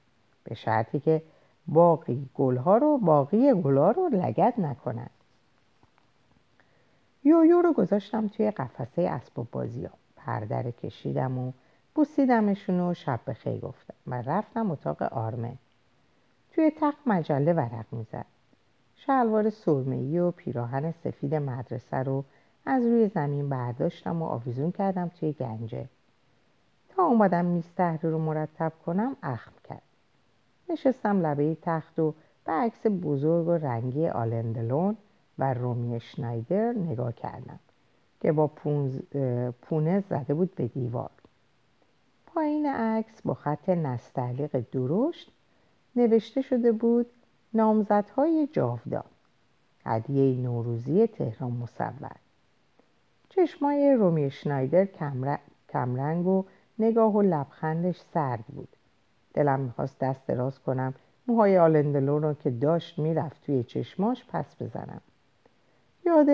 به 0.45 0.55
شرطی 0.55 1.01
که 1.01 1.23
باقی 1.67 2.29
گلها 2.35 2.77
رو 2.77 2.99
باقی 2.99 3.53
گلها 3.53 3.91
رو 3.91 4.09
لگت 4.09 4.59
نکنن. 4.59 5.11
یویو 7.25 7.63
رو 7.63 7.73
گذاشتم 7.73 8.29
توی 8.29 8.51
قفسه 8.51 9.03
اسباب 9.03 9.47
بازی 9.53 9.85
ها 9.85 9.93
پردر 10.17 10.71
کشیدم 10.71 11.39
و 11.39 11.53
بوسیدمشون 11.95 12.81
و 12.81 12.95
شب 12.95 13.21
بخیر 13.27 13.61
گفتم 13.61 13.95
و 14.07 14.23
رفتم 14.23 14.71
اتاق 14.71 15.03
آرمه. 15.03 15.57
توی 16.53 16.73
تخت 16.81 16.99
مجله 17.07 17.53
ورق 17.53 17.87
می‌زد. 17.93 18.27
شلوار 18.97 19.51
سرمه‌ای 19.51 20.19
و 20.19 20.31
پیراهن 20.31 20.93
سفید 20.93 21.35
مدرسه 21.35 21.97
رو 21.97 22.25
از 22.67 22.83
روی 22.83 23.09
زمین 23.09 23.49
برداشتم 23.49 24.23
و 24.23 24.25
آویزون 24.25 24.73
کردم 24.73 25.09
توی 25.09 25.33
گنجه. 25.33 25.89
تا 26.89 27.03
اومدم 27.03 27.45
میز 27.45 27.65
تحریر 27.77 28.11
رو 28.11 28.19
مرتب 28.19 28.73
کنم 28.87 29.17
اخم 29.23 29.53
کرد. 29.69 29.83
نشستم 30.69 31.27
لبه 31.27 31.57
تخت 31.63 31.99
و 31.99 32.15
به 32.45 32.53
عکس 32.53 32.87
بزرگ 32.87 33.49
و 33.49 33.53
رنگی 33.53 34.09
آلندلون 34.09 34.97
و 35.39 35.55
رومی 35.55 36.01
شنایدر 36.01 36.73
نگاه 36.73 37.13
کردم 37.13 37.59
که 38.21 38.33
با 38.33 38.47
پونه 39.63 40.01
زده 40.01 40.35
بود 40.35 40.55
به 40.55 40.67
دیوار. 40.67 41.11
پایین 42.27 42.67
عکس 42.67 43.23
با 43.23 43.35
خط 43.35 43.69
نستعلیق 43.69 44.65
درشت 44.73 45.33
نوشته 45.97 46.43
شده 46.43 46.73
بود 46.73 47.07
نامزدهای 47.55 48.49
جاودان. 48.53 49.05
هدیه 49.87 50.43
نوروزی 50.43 51.07
تهران 51.07 51.51
مصور. 51.53 52.17
چشمای 53.37 53.95
رومی 53.95 54.31
شنایدر 54.31 54.89
کمرنگ 55.69 56.27
و 56.27 56.45
نگاه 56.79 57.17
و 57.17 57.23
لبخندش 57.23 58.01
سرد 58.01 58.45
بود. 58.47 58.69
دلم 59.35 59.61
می‌خواست 59.61 59.99
دست 59.99 60.27
دراز 60.27 60.59
کنم 60.59 60.95
موهای 61.27 61.59
آلندلون 61.59 62.23
رو 62.23 62.35
که 62.35 62.51
داشت 62.51 62.99
می‌رفت 62.99 63.43
توی 63.43 63.63
چشماش 63.63 64.25
پس 64.29 64.63
بزنم. 64.63 65.01
یاد 66.07 66.27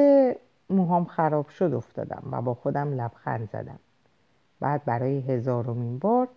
موهام 0.70 1.04
خراب 1.04 1.48
شد 1.48 1.74
افتادم 1.74 2.22
و 2.30 2.42
با 2.42 2.54
خودم 2.54 3.00
لبخند 3.00 3.48
زدم. 3.52 3.78
بعد 4.60 4.84
برای 4.84 5.20
هزارمین 5.20 5.98
بار 5.98 6.28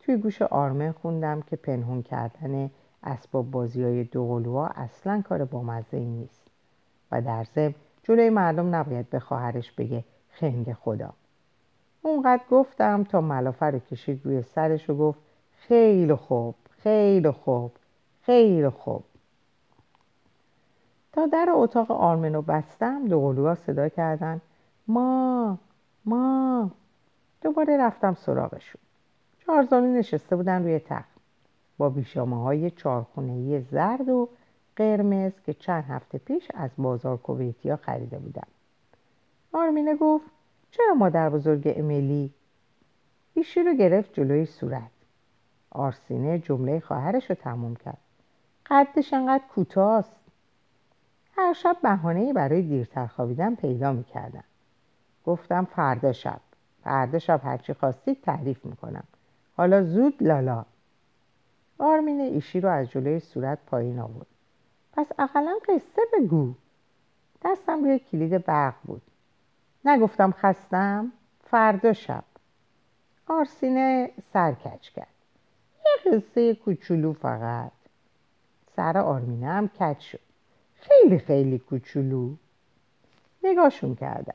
توی 0.00 0.16
گوش 0.16 0.42
آرمن 0.42 0.92
خوندم 0.92 1.42
که 1.42 1.56
پنهون 1.56 2.02
کردن 2.02 2.70
اسباب 3.02 3.50
بازی 3.50 3.82
های 3.82 4.04
دوقلوها 4.04 4.66
اصلا 4.66 5.22
کار 5.22 5.44
بامزه 5.44 5.98
نیست 5.98 6.50
و 7.12 7.22
در 7.22 7.44
ضمن 7.44 7.74
جلوی 8.02 8.30
مردم 8.30 8.74
نباید 8.74 9.10
به 9.10 9.18
خواهرش 9.18 9.72
بگه 9.72 10.04
خنگ 10.34 10.72
خدا. 10.72 11.12
اونقدر 12.02 12.42
گفتم 12.50 13.04
تا 13.04 13.20
ملافه 13.20 13.66
رو 13.66 13.78
کشید 13.78 14.20
روی 14.24 14.42
سرش 14.42 14.90
و 14.90 14.94
گفت 14.94 15.18
خیلی 15.56 16.14
خوب 16.14 16.54
خیلی 16.70 17.30
خوب 17.30 17.72
خیلی 18.22 18.68
خوب. 18.68 19.04
تا 21.12 21.26
در 21.26 21.48
اتاق 21.50 21.90
آرمنو 21.90 22.42
بستم 22.42 23.08
دو 23.08 23.54
صدا 23.54 23.88
کردن 23.88 24.40
ما 24.88 25.58
ما. 26.04 26.70
دوباره 27.42 27.76
رفتم 27.76 28.14
سراغشون. 28.14 28.80
چهارزانو 29.38 29.98
نشسته 29.98 30.36
بودن 30.36 30.62
روی 30.62 30.78
تخت. 30.78 31.14
با 31.78 31.88
بیشامه 31.88 32.42
های 32.42 32.70
چارخونهی 32.70 33.60
زرد 33.60 34.08
و 34.08 34.28
قرمز 34.76 35.32
که 35.46 35.54
چند 35.54 35.84
هفته 35.84 36.18
پیش 36.18 36.48
از 36.54 36.70
بازار 36.78 37.16
کویتیا 37.16 37.76
خریده 37.76 38.18
بودم. 38.18 38.46
آرمینه 39.54 39.96
گفت 39.96 40.26
چرا 40.70 40.94
مادر 40.94 41.30
بزرگ 41.30 41.74
امیلی 41.76 42.32
ایشی 43.34 43.62
رو 43.62 43.74
گرفت 43.74 44.14
جلوی 44.14 44.46
صورت؟ 44.46 44.90
آرسینه 45.70 46.38
جمله 46.38 46.80
خواهرش 46.80 47.30
رو 47.30 47.36
تموم 47.36 47.76
کرد. 47.76 47.98
قدش 48.66 49.12
انقدر 49.14 49.44
کوتاست. 49.54 50.20
هر 51.36 51.52
شب 51.52 51.76
بهانه‌ای 51.82 52.32
برای 52.32 52.62
دیرتر 52.62 53.06
خوابیدن 53.06 53.54
پیدا 53.54 53.92
می‌کردم. 53.92 54.44
گفتم 55.26 55.64
فردا 55.64 56.12
شب. 56.12 56.40
فردا 56.84 57.18
شب 57.18 57.40
هرچی 57.44 57.74
خواستید 57.74 58.22
تعریف 58.22 58.64
می‌کنم. 58.64 59.04
حالا 59.56 59.82
زود 59.82 60.22
لالا. 60.22 60.64
آرمین 61.78 62.20
ایشی 62.20 62.60
رو 62.60 62.68
از 62.68 62.90
جلوی 62.90 63.20
صورت 63.20 63.58
پایین 63.66 63.98
آورد. 63.98 64.26
پس 64.92 65.08
اقلا 65.18 65.54
قصه 65.68 66.02
بگو. 66.12 66.54
دستم 67.44 67.84
روی 67.84 67.98
کلید 67.98 68.44
برق 68.44 68.74
بود. 68.84 69.02
نگفتم 69.84 70.30
خستم 70.30 71.12
فردا 71.44 71.92
شب. 71.92 72.24
آرسینه 73.26 74.10
سرکچ 74.32 74.88
کرد. 74.88 75.06
یه 75.86 76.12
قصه 76.12 76.54
کوچولو 76.54 77.12
فقط. 77.12 77.72
سر 78.76 78.98
آرمینه 78.98 79.46
هم 79.46 79.68
کچ 79.68 79.98
شد. 79.98 80.20
خیلی 80.74 81.18
خیلی 81.18 81.58
کوچولو. 81.58 82.34
نگاهشون 83.44 83.94
کردم. 83.94 84.34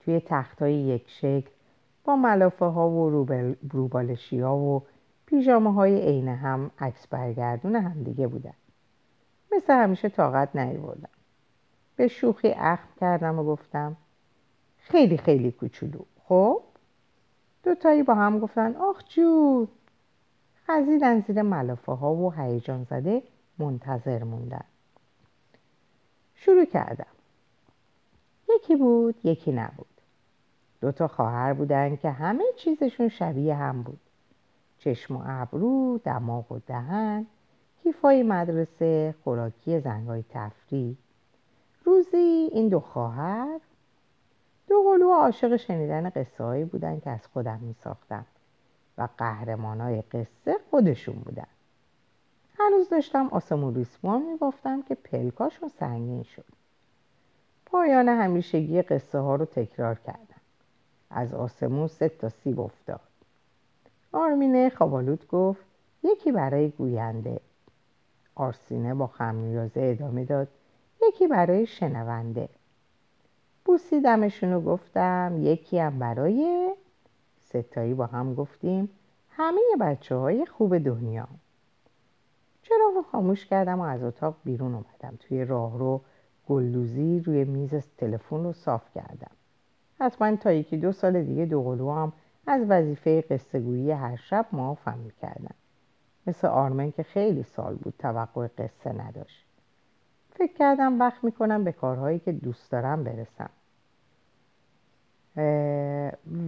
توی 0.00 0.20
تخت 0.20 0.62
های 0.62 0.74
یک 0.74 1.10
شکل 1.10 1.50
با 2.04 2.16
ملافه 2.16 2.64
ها 2.64 2.88
و 2.90 3.26
روبالشی 3.72 4.40
ها 4.40 4.56
و 4.56 4.82
پیژامه 5.26 5.72
های 5.72 6.00
عین 6.00 6.28
هم 6.28 6.70
عکس 6.78 7.06
برگردون 7.06 7.76
هم 7.76 8.02
دیگه 8.02 8.26
بودن. 8.26 8.54
مثل 9.52 9.72
همیشه 9.72 10.08
طاقت 10.08 10.56
نیوردم 10.56 11.08
به 11.96 12.08
شوخی 12.08 12.48
اخم 12.48 12.88
کردم 13.00 13.38
و 13.38 13.44
گفتم 13.44 13.96
خیلی 14.80 15.16
خیلی 15.16 15.52
کوچولو. 15.52 16.00
خب؟ 16.24 16.62
دوتایی 17.62 18.02
با 18.02 18.14
هم 18.14 18.38
گفتن 18.38 18.76
آخ 18.76 19.02
جون. 19.08 19.68
خزیدن 20.66 21.20
زیر 21.20 21.42
ملافه 21.42 21.92
ها 21.92 22.14
و 22.14 22.32
هیجان 22.32 22.84
زده 22.84 23.22
منتظر 23.58 24.24
موندن. 24.24 24.64
شروع 26.34 26.64
کردم. 26.64 27.06
یکی 28.56 28.76
بود 28.76 29.14
یکی 29.24 29.52
نبود. 29.52 29.86
دوتا 30.80 31.08
خواهر 31.08 31.52
بودن 31.52 31.96
که 31.96 32.10
همه 32.10 32.44
چیزشون 32.56 33.08
شبیه 33.08 33.54
هم 33.54 33.82
بود. 33.82 34.00
چشم 34.78 35.16
و 35.16 35.22
ابرو 35.26 36.00
دماغ 36.04 36.52
و 36.52 36.58
دهن 36.58 37.26
کیفای 37.82 38.22
مدرسه 38.22 39.14
خوراکی 39.24 39.80
زنگای 39.80 40.24
تفریح. 40.30 40.96
روزی 41.84 42.48
این 42.52 42.68
دو 42.68 42.80
خواهر 42.80 43.60
دو 44.70 44.82
قلو 44.82 45.12
عاشق 45.12 45.56
شنیدن 45.56 46.10
قصه 46.10 46.44
هایی 46.44 46.64
بودن 46.64 47.00
که 47.00 47.10
از 47.10 47.26
خودم 47.26 47.58
می 47.62 47.72
ساختم 47.72 48.26
و 48.98 49.08
قهرمان 49.18 49.80
های 49.80 50.02
قصه 50.02 50.56
خودشون 50.70 51.14
بودن. 51.14 51.46
هنوز 52.58 52.88
داشتم 52.88 53.28
آسمون 53.28 53.74
ریسمان 53.74 54.22
می 54.22 54.36
بافتم 54.36 54.82
که 54.82 54.94
پلکاشون 54.94 55.68
سنگین 55.68 56.22
شد. 56.22 56.44
پایان 57.66 58.08
همیشگی 58.08 58.82
قصه 58.82 59.18
ها 59.18 59.36
رو 59.36 59.44
تکرار 59.44 59.94
کردم. 59.94 60.40
از 61.10 61.34
آسمون 61.34 61.86
سه 61.86 62.08
تا 62.08 62.28
سیب 62.28 62.60
افتاد. 62.60 63.00
آرمینه 64.12 64.70
خوابالود 64.70 65.28
گفت 65.28 65.64
یکی 66.02 66.32
برای 66.32 66.68
گوینده. 66.68 67.40
آرسینه 68.34 68.94
با 68.94 69.06
خمیازه 69.06 69.80
ادامه 69.80 70.24
داد 70.24 70.48
یکی 71.02 71.26
برای 71.26 71.66
شنونده. 71.66 72.48
بوسیدمشون 73.64 74.52
و 74.52 74.60
گفتم 74.60 75.36
یکی 75.40 75.78
هم 75.78 75.98
برای 75.98 76.70
ستایی 77.40 77.94
با 77.94 78.06
هم 78.06 78.34
گفتیم 78.34 78.90
همه 79.30 79.60
بچه 79.80 80.16
های 80.16 80.46
خوب 80.46 80.78
دنیا. 80.78 81.28
چرا 82.62 83.04
خاموش 83.12 83.46
کردم 83.46 83.80
و 83.80 83.82
از 83.82 84.02
اتاق 84.02 84.36
بیرون 84.44 84.74
اومدم. 84.74 85.18
توی 85.20 85.44
راهرو 85.44 86.00
گلدوزی 86.48 87.20
روی 87.20 87.44
میز 87.44 87.74
تلفن 87.98 88.44
رو 88.44 88.52
صاف 88.52 88.82
کردم. 88.94 89.30
حتما 90.00 90.36
تا 90.36 90.52
یکی 90.52 90.76
دو 90.76 90.92
سال 90.92 91.22
دیگه 91.22 91.46
دوقلو 91.46 91.92
هم 91.92 92.12
از 92.46 92.62
وظیفه 92.68 93.20
قصه 93.20 93.94
هر 93.94 94.16
شب 94.16 94.46
معافم 94.52 94.98
می‌کردن. 94.98 95.54
مثل 96.26 96.48
آرمن 96.48 96.92
که 96.92 97.02
خیلی 97.02 97.42
سال 97.42 97.74
بود 97.74 97.94
توقع 97.98 98.48
قصه 98.58 98.92
نداشت. 98.92 99.49
فکر 100.40 100.52
کردم 100.52 101.00
وقت 101.00 101.24
می‌کنم 101.24 101.64
به 101.64 101.72
کارهایی 101.72 102.18
که 102.18 102.32
دوست 102.32 102.70
دارم 102.70 103.04
برسم. 103.04 103.50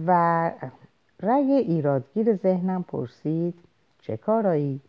و 0.07 0.51
رگ 1.19 1.49
ایرادگیر 1.49 2.35
ذهنم 2.35 2.83
پرسید 2.83 3.59
چه 3.99 4.17
کارایی؟ 4.17 4.81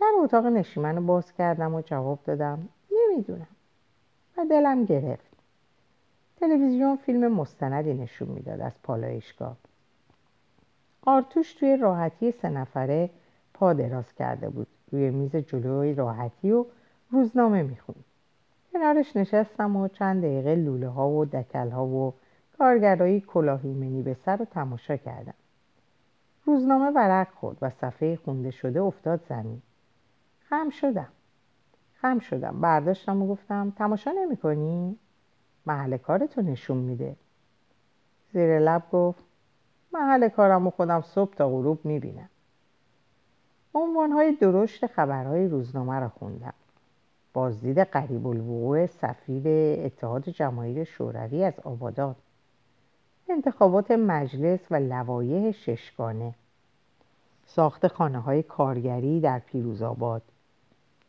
در 0.00 0.12
اتاق 0.18 0.46
نشیمن 0.46 1.06
باز 1.06 1.32
کردم 1.32 1.74
و 1.74 1.80
جواب 1.80 2.18
دادم 2.24 2.68
نمی‌دونم. 2.92 3.46
و 4.36 4.44
دلم 4.50 4.84
گرفت. 4.84 5.36
تلویزیون 6.40 6.96
فیلم 6.96 7.32
مستندی 7.32 7.94
نشون 7.94 8.28
می‌داد 8.28 8.60
از 8.60 8.82
پالایشگاه 8.82 9.56
آرتوش 11.06 11.54
توی 11.54 11.76
راحتی 11.76 12.32
سه 12.32 12.48
نفره 12.48 13.10
پا 13.54 13.72
دراز 13.72 14.14
کرده 14.14 14.48
بود. 14.48 14.66
روی 14.92 15.10
میز 15.10 15.36
جلوی 15.36 15.94
راحتی 15.94 16.52
و 16.52 16.64
روزنامه 17.10 17.62
می‌خوند 17.62 18.04
کنارش 18.72 19.16
نشستم 19.16 19.76
و 19.76 19.88
چند 19.88 20.22
دقیقه 20.22 20.54
لوله 20.54 20.88
ها 20.88 21.08
و 21.08 21.24
دکل 21.24 21.70
ها 21.70 21.86
و 21.86 22.14
کارگرایی 22.58 23.20
کلاهی 23.20 23.72
منی 23.72 24.02
به 24.02 24.14
سر 24.14 24.36
رو 24.36 24.44
تماشا 24.44 24.96
کردم. 24.96 25.34
روزنامه 26.44 26.90
ورق 26.90 27.28
خورد 27.34 27.56
و 27.62 27.70
صفحه 27.70 28.16
خونده 28.16 28.50
شده 28.50 28.80
افتاد 28.80 29.24
زمین. 29.28 29.62
خم 30.48 30.70
شدم. 30.70 31.08
خم 31.94 32.18
شدم. 32.18 32.60
برداشتم 32.60 33.22
و 33.22 33.28
گفتم 33.28 33.72
تماشا 33.76 34.10
نمی 34.12 34.36
کنی؟ 34.36 34.98
محل 35.66 35.96
کارتو 35.96 36.42
نشون 36.42 36.76
میده. 36.76 37.16
زیر 38.32 38.58
لب 38.58 38.82
گفت 38.92 39.24
محل 39.92 40.28
کارم 40.28 40.66
و 40.66 40.70
خودم 40.70 41.00
صبح 41.00 41.34
تا 41.34 41.48
غروب 41.48 41.84
می‌بینم. 41.84 42.28
عنوانهای 43.74 44.32
درشت 44.32 44.86
خبرهای 44.86 45.48
روزنامه 45.48 46.00
را 46.00 46.08
خوندم. 46.08 46.54
بازدید 47.36 47.78
قریب 47.78 48.26
الوقوع 48.26 48.86
سفیر 48.86 49.42
اتحاد 49.86 50.28
جماهیر 50.28 50.84
شوروی 50.84 51.44
از 51.44 51.60
آبادان. 51.64 52.16
انتخابات 53.28 53.90
مجلس 53.90 54.60
و 54.70 54.74
لوایح 54.74 55.50
ششگانه. 55.50 56.34
ساخت 57.46 57.86
خانه 57.86 58.18
های 58.18 58.42
کارگری 58.42 59.20
در 59.20 59.38
پیروزآباد. 59.38 60.22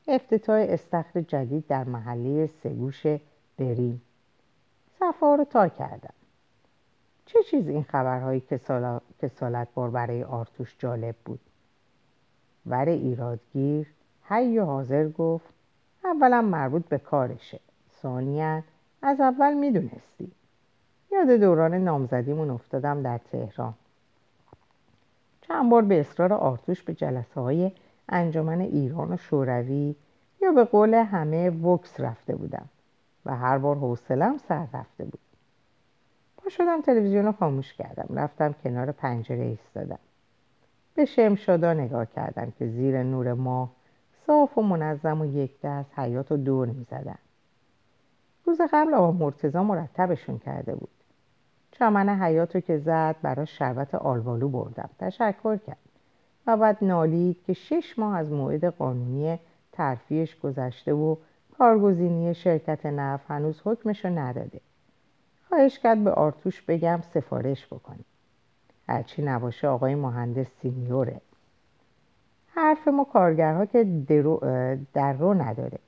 افتتاح 0.08 0.66
استخر 0.70 1.22
جدید 1.22 1.68
در 1.68 1.84
محله 1.84 2.48
سگوش 2.48 3.04
بریم 3.58 4.02
صفحه 5.00 5.36
رو 5.36 5.46
تا 5.46 5.68
کردم. 5.68 6.14
چه 7.26 7.44
چیز 7.44 7.68
این 7.68 7.84
خبرهای 7.84 8.42
کسالت 9.22 9.68
بار 9.74 9.90
برای 9.90 10.24
آرتوش 10.24 10.76
جالب 10.80 11.16
بود؟ 11.26 11.40
ور 12.66 12.90
ایرادگیر 12.90 13.88
و 14.30 14.66
حاضر 14.66 15.10
گفت 15.10 15.57
اولا 16.04 16.42
مربوط 16.42 16.86
به 16.86 16.98
کارشه. 16.98 17.60
ثانیا 18.02 18.64
از 19.02 19.22
اول 19.22 19.54
می‌دونستی. 19.54 20.32
یاد 21.12 21.30
دوران 21.30 21.74
نامزدیمون 21.74 22.50
افتادم 22.50 23.02
در 23.02 23.18
تهران. 23.18 23.74
چند 25.42 25.70
بار 25.70 25.82
به 25.82 26.00
اصرار 26.00 26.34
آرتوش 26.34 26.84
به 26.84 26.94
جلسه 26.94 27.42
های 27.42 27.72
انجمن 28.10 28.62
ایران 28.62 29.14
و 29.14 29.18
شوروی 29.18 29.96
یا 30.42 30.52
به 30.52 30.64
قول 30.64 30.94
همه 30.94 31.50
وکس 31.50 32.00
رفته 32.00 32.36
بودم 32.36 32.70
و 33.26 33.36
هر 33.36 33.58
بار 33.58 33.76
حوصلم 33.76 34.38
سر 34.38 34.68
رفته 34.74 35.06
بود. 35.06 35.20
پا 36.38 36.50
شدم 36.50 36.82
تلویزیون 36.82 37.26
رو 37.26 37.32
خاموش 37.32 37.74
کردم. 37.74 38.20
رفتم 38.20 38.56
کنار 38.64 38.92
پنجره 38.92 39.44
ایستادم. 39.44 40.00
به 40.96 41.06
شمشادا 41.06 41.74
نگاه 41.74 42.06
کردم 42.06 42.54
که 42.60 42.68
زیر 42.68 43.04
نور 43.04 43.34
ماه 43.34 43.70
صاف 44.28 44.58
و 44.58 44.62
منظم 44.62 45.22
و 45.22 45.26
یک 45.26 45.62
دست 45.62 46.00
حیات 46.00 46.32
و 46.32 46.38
دور 46.38 46.68
می‌زدن. 46.68 47.18
روز 48.46 48.62
قبل 48.74 48.94
آقا 48.94 49.12
مرتزا 49.12 49.64
مرتبشون 49.64 50.40
کرده 50.40 50.76
بود. 50.76 50.90
چمن 51.72 52.10
حیات 52.10 52.66
که 52.66 52.78
زد 52.78 53.16
برای 53.22 53.46
شربت 53.48 53.96
آلبالو 53.96 54.50
بردم. 54.50 54.90
تشکر 55.00 55.58
کرد. 55.58 55.78
و 56.48 56.58
بعد 56.58 56.78
نالید 56.82 57.44
که 57.44 57.54
شش 57.54 58.00
ماه 58.00 58.18
از 58.18 58.32
موعد 58.32 58.66
قانونی 58.66 59.40
ترفیش 59.72 60.40
گذشته 60.40 60.94
و 60.94 61.16
کارگزینی 61.58 62.34
شرکت 62.34 62.86
نف 62.86 63.32
هنوز 63.32 63.62
حکمشو 63.66 64.10
نداده. 64.10 64.62
خواهش 65.50 65.80
کرد 65.80 66.04
به 66.04 66.12
آرتوش 66.12 66.62
بگم 66.62 67.00
سفارش 67.14 67.68
بکنی 67.68 68.06
هرچی 68.88 69.22
نباشه 69.22 69.68
آقای 69.68 69.96
مهندس 69.96 70.48
سینیوره. 70.62 71.22
حرف 72.58 72.88
ما 72.88 73.04
کارگرها 73.04 73.66
که 73.66 73.84
در 74.94 75.14
رو 75.14 75.34
نداره. 75.34 75.80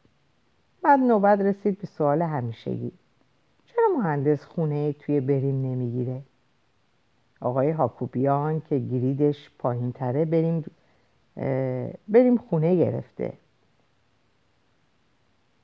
بعد 0.82 1.00
نوبت 1.00 1.40
رسید 1.40 1.78
به 1.78 1.88
سوال 1.88 2.22
همیشگی. 2.22 2.92
چرا 3.66 3.88
مهندس 3.98 4.46
خونه 4.46 4.94
توی 4.94 5.20
بریم 5.20 5.62
نمی‌گیره؟ 5.62 6.22
آقای 7.42 7.72
هاکوبیان 7.72 8.62
که 8.62 8.78
گریدش 8.78 9.52
پایین 9.60 9.92
تره 9.92 10.26
بریم 10.26 10.66
بریم 12.08 12.38
خونه 12.38 12.76
گرفته. 12.76 13.34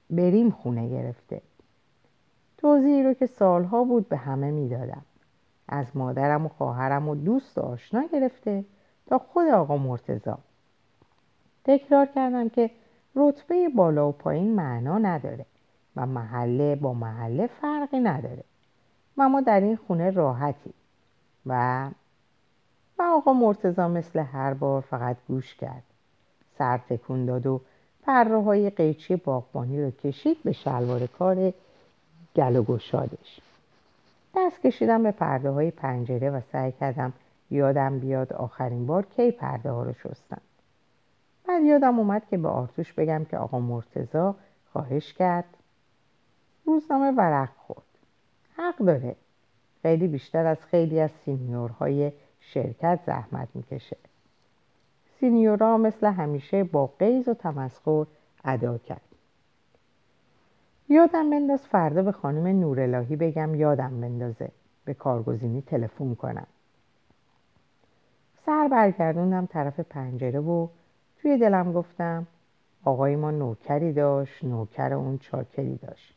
بریم 0.09 0.49
خونه 0.49 0.89
گرفته. 0.89 1.41
توضیحی 2.57 3.03
رو 3.03 3.13
که 3.13 3.25
سالها 3.25 3.83
بود 3.83 4.09
به 4.09 4.17
همه 4.17 4.51
می‌دادم. 4.51 5.01
از 5.67 5.97
مادرم 5.97 6.45
و 6.45 6.49
خواهرم 6.49 7.09
و 7.09 7.15
دوست 7.15 7.57
و 7.57 7.61
آشنا 7.61 8.03
گرفته 8.13 8.65
تا 9.05 9.17
خود 9.17 9.47
آقا 9.47 9.77
مرتزا 9.77 10.37
تکرار 11.65 12.05
کردم 12.05 12.49
که 12.49 12.69
رتبه 13.15 13.69
بالا 13.69 14.09
و 14.09 14.11
پایین 14.11 14.55
معنا 14.55 14.97
نداره 14.97 15.45
و 15.95 16.05
محله 16.05 16.75
با 16.75 16.93
محله 16.93 17.47
فرقی 17.47 17.99
نداره. 17.99 18.43
و 19.17 19.29
ما 19.29 19.41
در 19.41 19.59
این 19.59 19.75
خونه 19.75 20.11
راحتی 20.11 20.73
و 21.45 21.89
و 22.99 23.03
آقا 23.03 23.33
مرتزا 23.33 23.87
مثل 23.87 24.19
هر 24.19 24.53
بار 24.53 24.81
فقط 24.81 25.17
گوش 25.27 25.55
کرد. 25.55 25.83
سر 26.57 26.77
تکون 26.77 27.25
داد 27.25 27.47
و 27.47 27.61
پره 28.03 28.41
های 28.41 28.69
قیچی 28.69 29.15
باغبانی 29.15 29.81
رو 29.81 29.91
کشید 29.91 30.37
به 30.43 30.51
شلوار 30.51 31.07
کار 31.07 31.53
گل 32.35 32.55
و 32.55 32.63
گشادش. 32.63 33.39
دست 34.35 34.61
کشیدم 34.61 35.03
به 35.03 35.11
پرده 35.11 35.49
های 35.49 35.71
پنجره 35.71 36.29
و 36.29 36.41
سعی 36.51 36.71
کردم 36.71 37.13
یادم 37.51 37.99
بیاد 37.99 38.33
آخرین 38.33 38.85
بار 38.85 39.05
کی 39.05 39.31
پرده 39.31 39.71
ها 39.71 39.83
رو 39.83 39.93
شستم. 39.93 40.41
بعد 41.47 41.63
یادم 41.63 41.99
اومد 41.99 42.25
که 42.25 42.37
به 42.37 42.47
آرتوش 42.47 42.93
بگم 42.93 43.25
که 43.25 43.37
آقا 43.37 43.59
مرتزا 43.59 44.35
خواهش 44.71 45.13
کرد. 45.13 45.45
روزنامه 46.65 47.11
ورق 47.11 47.49
خورد. 47.57 47.85
حق 48.57 48.77
داره. 48.77 49.15
خیلی 49.81 50.07
بیشتر 50.07 50.45
از 50.45 50.65
خیلی 50.65 50.99
از 50.99 51.11
سینیورهای 51.11 52.11
شرکت 52.39 52.99
زحمت 53.05 53.47
می‌کشه. 53.53 53.97
سینیورا 55.19 55.77
مثل 55.77 56.07
همیشه 56.07 56.63
با 56.63 56.87
قیز 56.99 57.27
و 57.27 57.33
تمسخر 57.33 58.05
ادا 58.45 58.77
کرد. 58.77 59.01
یادم 60.89 61.29
بنداز 61.29 61.61
فردا 61.61 62.01
به 62.03 62.11
خانم 62.11 62.47
نورالهی 62.47 63.15
بگم 63.15 63.55
یادم 63.55 64.01
بندازه. 64.01 64.49
به 64.85 64.93
کارگزینی 64.93 65.61
تلفن 65.61 66.15
کنم. 66.15 66.47
سر 68.45 68.67
برگردوندم 68.67 69.45
طرف 69.45 69.79
پنجره 69.79 70.39
و 70.39 70.67
توی 71.25 71.37
دلم 71.37 71.73
گفتم 71.73 72.27
آقای 72.83 73.15
ما 73.15 73.31
نوکری 73.31 73.93
داشت 73.93 74.43
نوکر 74.43 74.93
اون 74.93 75.17
چاکری 75.17 75.75
داشت. 75.75 76.15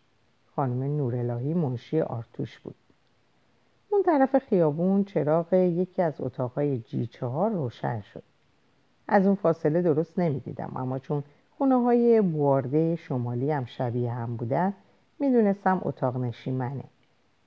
خانم 0.57 0.83
نورالهی 0.83 1.55
منشی 1.55 2.01
آرتوش 2.01 2.59
بود. 2.59 2.75
اون 3.91 4.03
طرف 4.03 4.39
خیابون 4.39 5.05
چراغ 5.05 5.53
یکی 5.53 6.03
از 6.03 6.21
اتاقهای 6.21 6.79
جی 6.79 7.07
چهار 7.07 7.51
روشن 7.51 8.01
شد. 8.01 8.23
از 9.09 9.27
اون 9.27 9.35
فاصله 9.35 9.83
درست 9.83 10.19
نمی‌دیدم 10.19 10.73
اما 10.77 10.99
چون 10.99 11.23
خونه 11.59 11.83
های 11.83 12.21
بوارده 12.21 12.97
شمالی 12.97 13.53
هم 13.53 13.65
شبیه 13.65 14.13
هم 14.13 14.37
بودن 14.37 14.75
می‌دونستم 15.19 15.81
اتاق 15.85 16.17
نشیمنه. 16.17 16.85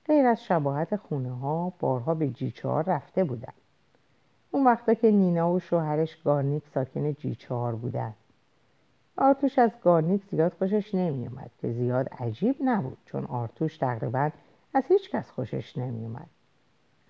غیر 0.06 0.26
از 0.26 0.44
شباهت 0.44 0.96
خونه 0.96 1.32
ها 1.32 1.72
بارها 1.78 2.14
به 2.14 2.28
جی 2.28 2.50
چهار 2.50 2.84
رفته 2.84 3.24
بودم. 3.24 3.54
اون 4.54 4.64
وقتا 4.64 4.94
که 4.94 5.10
نینا 5.10 5.52
و 5.52 5.60
شوهرش 5.60 6.22
گارنیک 6.22 6.62
ساکن 6.74 7.12
جی 7.12 7.34
چهار 7.34 7.74
بودن. 7.74 8.14
آرتوش 9.16 9.58
از 9.58 9.70
گارنیک 9.84 10.22
زیاد 10.30 10.52
خوشش 10.58 10.94
نمیومد 10.94 11.50
که 11.58 11.72
زیاد 11.72 12.08
عجیب 12.08 12.56
نبود 12.60 12.98
چون 13.04 13.24
آرتوش 13.24 13.78
تقریبا 13.78 14.30
از 14.74 14.84
هیچ 14.88 15.10
کس 15.10 15.30
خوشش 15.30 15.78
نمیومد. 15.78 16.26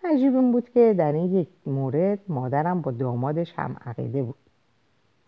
عجیب 0.05 0.37
این 0.37 0.53
بود 0.53 0.71
که 0.71 0.95
در 0.99 1.13
این 1.13 1.35
یک 1.35 1.49
مورد 1.67 2.19
مادرم 2.29 2.81
با 2.81 2.91
دامادش 2.91 3.53
هم 3.57 3.77
عقیده 3.87 4.23
بود. 4.23 4.39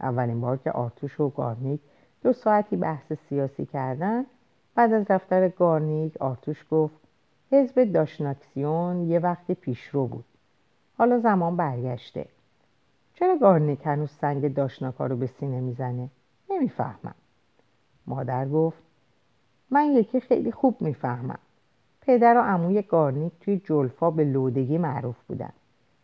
اولین 0.00 0.40
بار 0.40 0.57
که 0.57 0.70
آرتوش 0.70 1.20
و 1.20 1.29
گارنیک 1.29 1.81
دو 2.22 2.33
ساعتی 2.33 2.77
بحث 2.77 3.12
سیاسی 3.12 3.66
کردن 3.66 4.27
بعد 4.74 4.92
از 4.92 5.11
رفتن 5.11 5.48
گارنیک 5.48 6.16
آرتوش 6.16 6.66
گفت 6.70 6.96
حزب 7.50 7.92
داشناکسیون 7.92 9.11
یه 9.11 9.18
وقت 9.18 9.53
پیشرو 9.53 10.07
بود. 10.07 10.24
حالا 10.98 11.18
زمان 11.18 11.57
برگشته. 11.57 12.26
چرا 13.14 13.37
گارنیک 13.37 13.80
هنوز 13.85 14.11
سنگ 14.11 14.54
داشناکا 14.54 15.07
رو 15.07 15.16
به 15.16 15.26
سینه 15.26 15.61
می‌زنه؟ 15.61 16.09
نمی‌فهمم. 16.50 17.14
مادر 18.07 18.48
گفت 18.48 18.83
من 19.70 19.85
یکی 19.85 20.20
خیلی 20.20 20.52
خوب 20.52 20.76
می‌فهمم. 20.80 21.38
پدر 22.00 22.37
و 22.37 22.40
عموی 22.40 22.83
گارنیک 22.83 23.33
توی 23.40 23.61
جلفا 23.64 24.11
به 24.11 24.24
لودگی 24.24 24.78
معروف 24.78 25.16
بودن. 25.28 25.52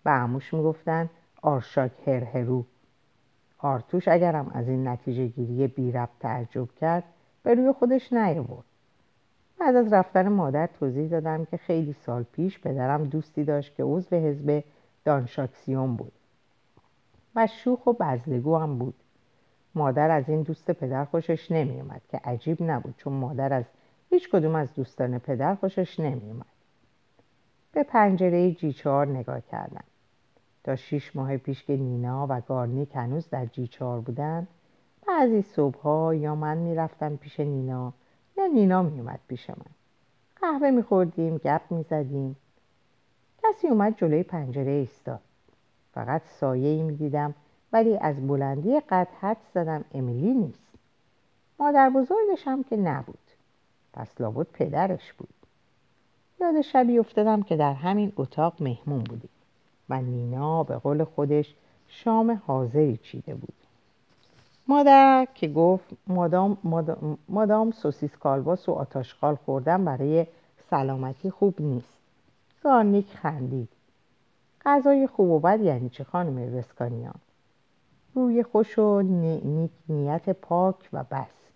و 0.04 0.16
عموش 0.16 0.54
می‌گفتن 0.54 1.10
آرشاک 1.42 1.92
هرهرو 2.06 2.64
آرتوش 3.58 4.08
اگرم 4.08 4.50
از 4.54 4.68
این 4.68 4.88
نتیجه 4.88 5.26
گیری 5.26 5.66
بی 5.66 5.92
ربط 5.92 6.10
تعجب 6.20 6.68
کرد 6.80 7.04
به 7.42 7.54
روی 7.54 7.72
خودش 7.72 8.12
نیاورد. 8.12 8.64
بعد 9.60 9.76
از 9.76 9.92
رفتن 9.92 10.28
مادر 10.28 10.66
توضیح 10.66 11.08
دادم 11.08 11.44
که 11.44 11.56
خیلی 11.56 11.92
سال 11.92 12.22
پیش 12.22 12.60
پدرم 12.60 13.04
دوستی 13.04 13.44
داشت 13.44 13.76
که 13.76 13.84
عضو 13.84 14.16
حزب 14.16 14.64
دانشاکسیون 15.04 15.96
بود. 15.96 16.12
و 17.36 17.46
شوخ 17.46 17.86
و 17.86 17.92
بزلگو 17.92 18.56
هم 18.56 18.78
بود. 18.78 18.94
مادر 19.74 20.10
از 20.10 20.28
این 20.28 20.42
دوست 20.42 20.70
پدر 20.70 21.04
خوشش 21.04 21.50
نمیومد 21.52 22.02
که 22.08 22.20
عجیب 22.24 22.62
نبود 22.62 22.94
چون 22.96 23.12
مادر 23.12 23.52
از 23.52 23.64
هیچ 24.10 24.30
کدوم 24.30 24.54
از 24.54 24.74
دوستان 24.74 25.18
پدر 25.18 25.54
خوشش 25.54 26.00
نمیومد 26.00 26.46
به 27.72 27.82
پنجره 27.82 28.52
جی 28.52 28.72
چهار 28.72 29.06
نگاه 29.06 29.40
کردم 29.40 29.84
تا 30.64 30.76
شیش 30.76 31.16
ماه 31.16 31.36
پیش 31.36 31.64
که 31.64 31.76
نینا 31.76 32.26
و 32.30 32.40
گارنیک 32.40 32.96
هنوز 32.96 33.30
در 33.30 33.46
جی 33.46 33.66
چهار 33.66 34.00
بودن 34.00 34.48
بعضی 35.08 35.42
صبحها 35.42 36.14
یا 36.14 36.34
من 36.34 36.58
می‌رفتم 36.58 37.16
پیش 37.16 37.40
نینا 37.40 37.92
یا 38.38 38.46
نینا 38.46 38.82
میومد 38.82 39.20
پیش 39.28 39.50
من. 39.50 39.56
قهوه 40.40 40.70
میخوردیم 40.70 41.36
گپ 41.36 41.60
می‌زدیم. 41.70 42.36
کسی 43.50 43.68
اومد 43.68 43.94
جلوی 43.96 44.22
پنجره 44.22 44.70
ایستاد. 44.70 45.20
فقط 45.94 46.22
سایه 46.40 46.68
ای 46.68 46.82
می‌دیدم 46.82 47.34
ولی 47.72 47.96
از 47.96 48.26
بلندی 48.26 48.80
قد 48.80 49.08
حد 49.20 49.36
زدم 49.54 49.84
امیلی 49.94 50.34
نیست. 50.34 50.68
مادر 51.58 51.90
بزرگش 51.90 52.42
هم 52.44 52.62
که 52.62 52.76
نبود. 52.76 53.18
پس 53.92 54.20
لابد 54.20 54.46
پدرش 54.52 55.12
بود. 55.12 55.28
یاد 56.40 56.60
شبی 56.60 56.98
افتادم 56.98 57.42
که 57.42 57.56
در 57.56 57.72
همین 57.72 58.12
اتاق 58.16 58.62
مهمون 58.62 58.98
بودیم. 58.98 59.30
و 59.88 60.00
نینا 60.00 60.62
به 60.62 60.76
قول 60.76 61.04
خودش 61.04 61.54
شام 61.88 62.42
حاضری 62.46 62.96
چیده 62.96 63.34
بود. 63.34 63.54
مادر 64.68 65.28
که 65.34 65.48
گفت 65.48 65.88
مادام, 66.06 66.58
مادام, 66.64 67.18
مادام 67.28 67.70
سوسیس 67.70 68.16
کالباس 68.16 68.68
و 68.68 68.72
آتاشقال 68.72 69.34
خوردن 69.34 69.84
برای 69.84 70.26
سلامتی 70.70 71.30
خوب 71.30 71.54
نیست. 71.60 71.99
گارنیک 72.64 73.16
خندید. 73.16 73.68
غذای 74.64 75.06
خوب 75.06 75.30
و 75.30 75.38
بد 75.40 75.60
یعنی 75.60 75.88
چه 75.88 76.04
خانم 76.04 76.38
رسکانیان 76.38 77.14
روی 78.14 78.42
خوش 78.42 78.78
و 78.78 79.02
نیک 79.02 79.70
نیت 79.88 80.30
پاک 80.30 80.88
و 80.92 81.04
بس. 81.10 81.50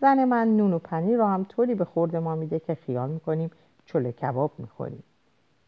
زن 0.00 0.24
من 0.24 0.56
نون 0.56 0.72
و 0.72 0.78
پنیر 0.78 1.18
رو 1.18 1.24
هم 1.24 1.44
طوری 1.44 1.74
به 1.74 1.84
خورد 1.84 2.16
ما 2.16 2.34
میده 2.34 2.58
که 2.60 2.74
خیال 2.74 3.10
می‌کنیم 3.10 3.50
چله 3.86 4.12
کباب 4.12 4.52
می‌خوریم. 4.58 5.02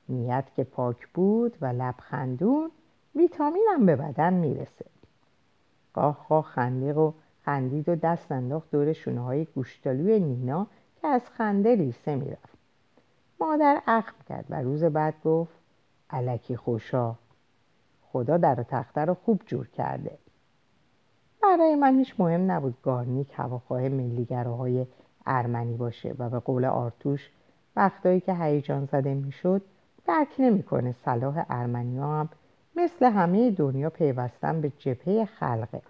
نیت 0.08 0.44
که 0.56 0.64
پاک 0.64 1.08
بود 1.08 1.56
و 1.60 1.66
لبخندون 1.66 2.70
ویتامین 3.14 3.66
هم 3.74 3.86
به 3.86 3.96
بدن 3.96 4.34
می‌رسه. 4.34 4.84
قاه 5.94 6.14
خواه 6.14 6.44
خندیق 6.44 6.98
و 6.98 7.12
خندید 7.44 7.88
و 7.88 7.96
دست 7.96 8.32
انداخت 8.32 8.70
دور 8.70 8.92
شونه 8.92 9.20
های 9.20 9.44
گوشتالوی 9.44 10.20
نینا 10.20 10.66
که 11.00 11.08
از 11.08 11.22
خنده 11.30 11.74
ریسه 11.74 12.16
می‌رفت. 12.16 12.53
مادر 13.44 13.82
اخم 13.86 14.14
کرد 14.28 14.44
و 14.50 14.62
روز 14.62 14.84
بعد 14.84 15.14
گفت 15.24 15.52
علکی 16.10 16.56
خوشا 16.56 17.14
خدا 18.12 18.36
در 18.36 18.54
تخته 18.54 19.00
رو 19.00 19.14
خوب 19.14 19.40
جور 19.46 19.68
کرده. 19.68 20.18
برای 21.42 21.74
من 21.74 21.98
هیچ 21.98 22.14
مهم 22.18 22.50
نبود 22.50 22.74
گارنیک 22.82 23.28
هواخواه 23.36 23.88
ملیگراهای 23.88 24.86
ارمنی 25.26 25.76
باشه 25.76 26.14
و 26.18 26.30
به 26.30 26.38
قول 26.38 26.64
آرتوش 26.64 27.30
وقتایی 27.76 28.20
که 28.20 28.34
هیجان 28.34 28.88
زده 28.92 29.14
می‌شد 29.14 29.62
درک 30.06 30.34
نمی‌کنه 30.38 30.94
صلاح 31.04 31.44
ارمنی 31.50 31.98
هم 31.98 32.28
مثل 32.76 33.06
همه 33.06 33.50
دنیا 33.50 33.90
پیوستن 33.90 34.60
به 34.60 34.70
جبهه 34.78 35.24
خلقه. 35.24 35.82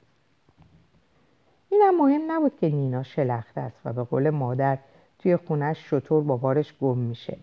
اینم 1.71 1.97
مهم 1.97 2.33
نبود 2.33 2.57
که 2.57 2.69
نینا 2.69 3.03
شلخته 3.03 3.61
است 3.61 3.81
و 3.85 3.93
به 3.93 4.05
قول 4.05 4.31
مادر 4.31 4.79
توی 5.25 5.37
خونش 5.37 5.91
شتر 5.91 6.23
با 6.23 6.37
بارش 6.37 6.75
گم 6.81 6.99
میشه. 6.99 7.37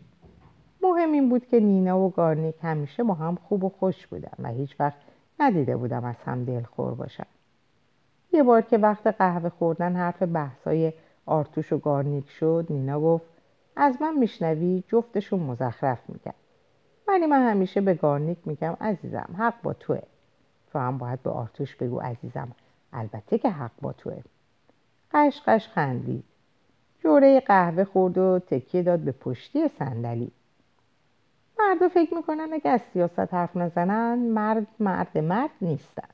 مهم 0.82 1.12
این 1.12 1.30
بود 1.30 1.46
که 1.46 1.60
نینا 1.60 2.00
و 2.00 2.10
گارنیک 2.10 2.56
همیشه 2.62 3.04
با 3.04 3.14
هم 3.14 3.36
خوب 3.36 3.64
و 3.64 3.70
خوش 3.70 4.08
بودن 4.08 4.32
و 4.40 4.48
هیچ 4.48 4.76
وقت 4.80 4.98
ندیده 5.40 5.78
بودم 5.78 6.06
از 6.06 6.16
هم 6.26 6.46
دلخور 6.46 6.94
باشن. 6.94 7.26
یه 8.32 8.44
بار 8.44 8.62
که 8.62 8.78
وقت 8.78 9.08
قهوه 9.08 9.50
خوردن 9.50 9.96
حرف 9.96 10.24
بحثای 10.24 10.94
آرتوش 11.26 11.74
و 11.74 11.78
گارنیک 11.78 12.30
شد 12.30 12.66
نینا 12.70 13.00
گفت 13.00 13.26
از 13.76 14.02
من 14.02 14.18
میشنوی؟ 14.18 14.84
جفتشون 14.88 15.40
مزخرف 15.40 16.10
میگن. 16.10 16.34
ولی 17.08 17.26
من 17.26 17.50
همیشه 17.50 17.82
به 17.82 17.94
گارنیک 17.94 18.38
میگم 18.46 18.78
عزیزم 18.82 19.36
حق 19.38 19.62
با 19.64 19.74
توه. 19.74 20.02
تو 20.72 20.80
هم 20.80 20.98
باید 20.98 21.24
به 21.24 21.30
آرتوش 21.30 21.76
بگو 21.76 22.00
عزیزم 22.00 22.52
البته 22.94 23.38
که 23.38 23.50
حق 23.50 23.72
با 23.82 23.94
توه. 23.94 24.22
قش 25.12 25.42
قش 25.46 25.68
خندید. 25.68 26.31
جوره 27.04 27.40
قهوه 27.40 27.84
خورد 27.84 28.18
و 28.18 28.40
تکیه 28.40 28.84
داد 28.84 29.00
به 29.00 29.12
پشتی 29.12 29.68
صندلی. 29.68 30.32
مردا 31.60 31.90
فکر 31.90 32.14
می‌کنن 32.14 32.50
اگه 32.54 32.70
از 32.70 32.82
سیاست 32.94 33.34
حرف 33.34 33.58
نزنن 33.58 34.20
مرد 34.20 34.68
مرد 34.80 35.18
مرد 35.18 35.50
نیستن. 35.62 36.08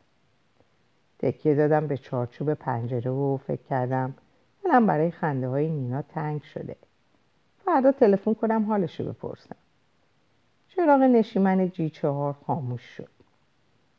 تکیه 1.20 1.56
دادم 1.56 1.88
به 1.88 1.98
چارچوب 1.98 2.54
پنجره 2.54 3.12
و 3.12 3.38
فکر 3.38 3.62
کردم 3.70 4.14
دلم 4.64 4.86
برای 4.86 5.12
خنده 5.12 5.48
های 5.48 5.70
نینا 5.70 6.02
تنگ 6.02 6.42
شده. 6.42 6.76
فردا 7.66 7.92
تلفن 7.92 8.34
کنم 8.34 8.66
حالشو 8.66 9.14
بپرسم. 9.14 9.56
چراغ 10.68 11.02
نشیمن 11.02 11.70
جی 11.70 11.90
چهار 11.90 12.36
خاموش 12.48 12.82
شد. 12.82 13.10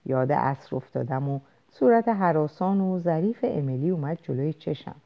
یاد 0.06 0.32
عصر 0.32 0.76
افتادم 0.76 1.28
و 1.28 1.40
صورت 1.70 2.08
حراسان 2.08 2.80
و 2.80 2.98
ظریف 2.98 3.38
امیلی 3.42 3.90
اومد 3.90 4.18
جلوی 4.22 4.52
چشم. 4.52 4.96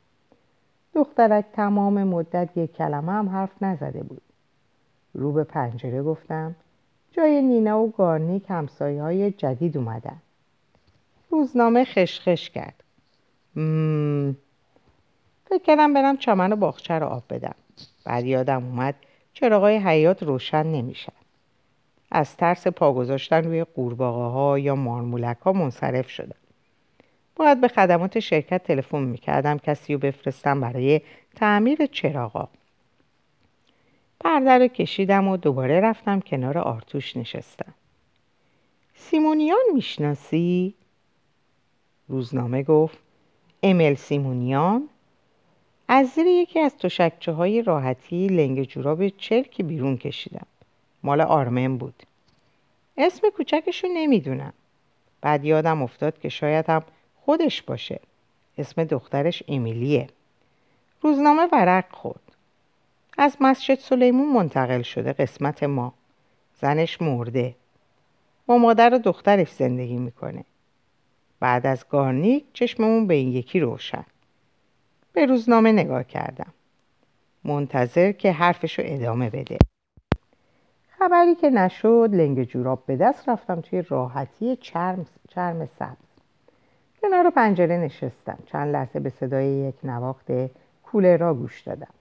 دخترک 0.95 1.45
تمام 1.53 2.05
مدت 2.05 2.57
یک 2.57 2.73
کلمه 2.73 3.13
هم 3.13 3.29
حرف 3.29 3.63
نزده 3.63 4.03
بود. 4.03 4.23
رو 5.15 5.33
به 5.33 5.45
پنجره 5.45 6.03
گفتم 6.03 6.55
جای 7.13 7.43
نینا 7.43 7.81
و 7.83 7.91
گارنیک 7.91 8.45
همسایه 8.49 9.03
های 9.03 9.31
جدید 9.31 9.77
اومدن. 9.77 10.17
روزنامه 11.31 11.85
خشخش 11.85 12.51
کرد. 12.51 12.83
فکر 15.45 15.63
کردم 15.65 15.95
برم 15.95 16.17
چمن 16.17 16.53
و 16.53 16.57
باغچه 16.57 16.95
رو 16.95 17.07
آب 17.07 17.23
بدم. 17.31 17.55
بعد 18.05 18.25
یادم 18.25 18.65
اومد 18.65 18.95
چراغای 19.33 19.77
حیات 19.77 20.23
روشن 20.23 20.67
نمیشن 20.67 21.13
از 22.11 22.37
ترس 22.37 22.67
پا 22.67 22.93
گذاشتن 22.93 23.45
روی 23.45 23.65
قورباغه 23.65 24.33
ها 24.33 24.59
یا 24.59 24.75
مارمولک 24.75 25.37
ها 25.39 25.53
منصرف 25.53 26.11
شدم. 26.11 26.37
باید 27.37 27.61
به 27.61 27.69
خدمات 27.69 28.21
شرکت 28.21 28.63
تلفن 28.63 29.03
می‌کردم 29.03 29.59
کسی 29.59 29.93
رو 29.93 29.99
بفرستم 29.99 30.61
برای 30.61 31.01
تعمیر 31.35 31.87
چراغا. 31.87 32.49
پرده 34.21 34.51
رو 34.51 34.67
کشیدم 34.67 35.29
و 35.29 35.37
دوباره 35.37 35.81
رفتم 35.81 36.21
کنار 36.21 36.59
آرتوش 36.59 37.17
نشستم. 37.17 37.75
سیمونیان 38.95 39.65
می‌شناسی؟ 39.75 40.75
روزنامه 42.09 42.63
گفت 42.63 42.99
امل 43.63 43.95
سیمونیان 43.95 44.89
از 45.89 46.09
زیر 46.09 46.27
یکی 46.27 46.61
از 46.61 46.77
تشکچه 46.77 47.33
های 47.33 47.63
راحتی 47.63 48.27
لنگ 48.27 48.63
جوراب 48.63 49.09
چرکی 49.09 49.63
بیرون 49.63 49.97
کشیدم. 49.97 50.47
مال 51.03 51.21
آرمن 51.21 51.79
بود. 51.79 52.03
اسم 52.99 53.31
کوچکشو 53.37 53.89
نمی‌دونم. 53.95 54.53
بعد 55.21 55.45
یادم 55.45 55.83
افتاد 55.83 56.19
که 56.19 56.29
شاید 56.29 56.71
هم 56.71 56.83
خودش 57.25 57.63
باشه. 57.63 58.01
اسم 58.59 58.85
دخترش 58.85 59.43
امیلیه 59.49 60.09
روزنامه 61.01 61.49
ورق 61.53 61.85
خورد. 61.91 62.33
از 63.19 63.37
مسجد 63.41 63.79
سلیمون 63.79 64.33
منتقل 64.33 64.83
شده 64.83 65.13
قسمت 65.13 65.63
ما. 65.63 65.95
زنش 66.61 67.03
مرده. 67.03 67.55
با 68.47 68.59
مادر 68.59 68.95
و 68.95 68.99
دخترش 68.99 69.53
زندگی 69.53 69.97
می‌کنه. 69.97 70.45
بعد 71.41 71.67
از 71.67 71.89
گارنیک 71.89 72.45
چشممون 72.53 73.07
به 73.07 73.15
این 73.15 73.33
یکی 73.33 73.61
روشن. 73.61 74.05
به 75.13 75.27
روزنامه 75.27 75.73
نگاه 75.73 76.05
کردم. 76.05 76.53
منتظر 77.45 78.13
که 78.13 78.33
حرفشو 78.33 78.83
ادامه 78.85 79.31
بده. 79.31 79.59
خبری 80.99 81.35
که 81.35 81.51
نشد 81.51 82.09
لنگ 82.13 82.45
جوراب 82.45 82.87
به 82.87 82.97
دست 82.97 83.29
رفتم 83.29 83.61
توی 83.61 83.83
راحتی 83.83 84.57
چرم, 84.57 85.07
چرم 85.29 85.67
سبز. 85.67 86.12
کنار 87.03 87.31
پنجره 87.31 87.77
نشستم 87.77 88.39
چند 88.47 88.73
لحظه 88.73 89.01
به 89.01 89.11
صدای 89.11 89.47
یک 89.47 89.75
نواخت 89.85 90.27
کوله 90.83 91.17
را 91.17 91.35
گوش 91.35 91.61
دادم. 91.61 91.95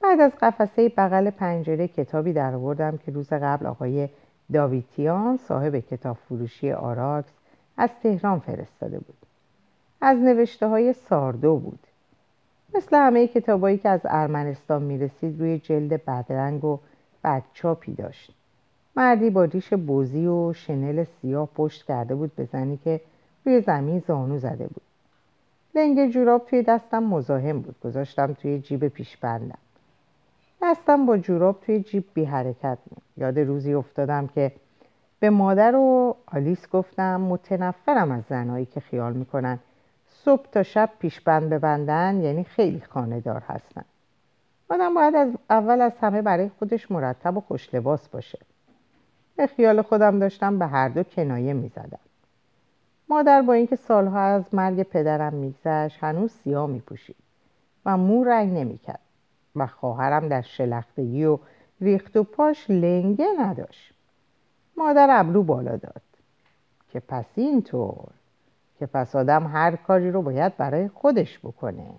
بعد 0.00 0.20
از 0.20 0.32
قفسه 0.40 0.88
بغل 0.88 1.30
پنجره 1.30 1.88
کتابی 1.88 2.32
در 2.32 2.54
آوردم 2.54 2.96
که 2.96 3.12
روز 3.12 3.32
قبل 3.32 3.66
آقای 3.66 4.08
داویتیان 4.52 5.36
صاحب 5.36 5.76
کتاب 5.78 6.16
فروشی 6.28 6.72
آراکس 6.72 7.32
از 7.76 7.90
تهران 8.02 8.38
فرستاده 8.38 8.98
بود. 8.98 9.16
از 10.00 10.18
نوشته 10.18 10.66
های 10.66 10.92
ساردو 10.92 11.56
بود. 11.56 11.80
مثل 12.74 12.96
همه 12.96 13.26
کتابایی 13.26 13.78
که 13.78 13.88
از 13.88 14.00
ارمنستان 14.04 14.82
می‌رسید 14.82 15.40
روی 15.40 15.58
جلد 15.58 16.04
بدرنگ 16.04 16.64
و 16.64 16.78
بدچاپی 17.24 17.94
داشت. 17.94 18.34
مردی 18.96 19.30
با 19.30 19.44
ریش 19.44 19.74
بوزی 19.74 20.26
و 20.26 20.52
شنل 20.52 21.04
سیاه 21.04 21.48
پشت 21.54 21.86
کرده 21.86 22.14
بود 22.14 22.34
به 22.36 22.44
زنی 22.44 22.76
که 22.84 23.00
روی 23.48 23.60
زمین 23.60 23.98
زانو 23.98 24.38
زده 24.38 24.66
بود. 24.66 24.82
لنگ 25.74 26.10
جوراب 26.10 26.46
توی 26.46 26.62
دستم 26.62 27.02
مزاحم 27.02 27.60
بود. 27.60 27.80
گذاشتم 27.84 28.32
توی 28.32 28.58
جیب 28.58 28.88
پیش 28.88 29.16
بندم 29.16 29.58
دستم 30.62 31.06
با 31.06 31.18
جوراب 31.18 31.60
توی 31.60 31.80
جیب 31.80 32.04
بی 32.14 32.24
حرکت 32.24 32.78
بود 32.90 33.02
یاد 33.16 33.38
روزی 33.38 33.74
افتادم 33.74 34.26
که 34.26 34.52
به 35.20 35.30
مادر 35.30 35.76
و 35.76 36.16
آلیس 36.26 36.68
گفتم 36.68 37.20
متنفرم 37.20 38.10
از 38.10 38.24
زنهایی 38.28 38.66
که 38.66 38.80
خیال 38.80 39.12
می‌کنن. 39.12 39.58
صبح 40.24 40.46
تا 40.52 40.62
شب 40.62 40.90
پیشبند 40.98 41.50
ببندن 41.50 42.20
یعنی 42.20 42.44
خیلی 42.44 42.80
خاندار 42.80 43.42
هستن. 43.48 43.84
آدم 44.70 44.94
باید 44.94 45.14
از 45.14 45.36
اول 45.50 45.80
از 45.80 45.92
همه 46.00 46.22
برای 46.22 46.50
خودش 46.58 46.90
مرتب 46.90 47.36
و 47.36 47.40
خوش 47.40 47.74
لباس 47.74 48.08
باشه. 48.08 48.38
به 49.36 49.46
خیال 49.46 49.82
خودم 49.82 50.18
داشتم 50.18 50.58
به 50.58 50.66
هر 50.66 50.88
دو 50.88 51.02
کنایه 51.02 51.52
می‌زدم. 51.52 51.98
مادر 53.08 53.42
با 53.42 53.52
اینکه 53.52 53.76
سالها 53.76 54.20
از 54.20 54.54
مرگ 54.54 54.82
پدرم 54.82 55.34
میگذشت 55.34 55.98
هنوز 56.00 56.32
سیاه 56.32 56.66
میپوشید 56.66 57.16
و 57.86 57.96
مو 57.96 58.24
رنگ 58.24 58.58
نمی‌کرد 58.58 59.00
و 59.56 59.66
خواهرم 59.66 60.28
در 60.28 60.42
شلختگی 60.42 61.24
و 61.24 61.38
ریخت 61.80 62.16
و 62.16 62.22
پاش 62.22 62.70
لنگه 62.70 63.26
نداشت. 63.40 63.94
مادر 64.76 65.08
ابرو 65.10 65.42
بالا 65.42 65.76
داد 65.76 66.02
که 66.92 67.00
پس 67.00 67.26
اینطور 67.34 68.08
که 68.78 68.86
پس 68.86 69.16
آدم 69.16 69.46
هر 69.46 69.76
کاری 69.76 70.10
رو 70.10 70.22
باید 70.22 70.56
برای 70.56 70.88
خودش 70.88 71.38
بکنه. 71.38 71.90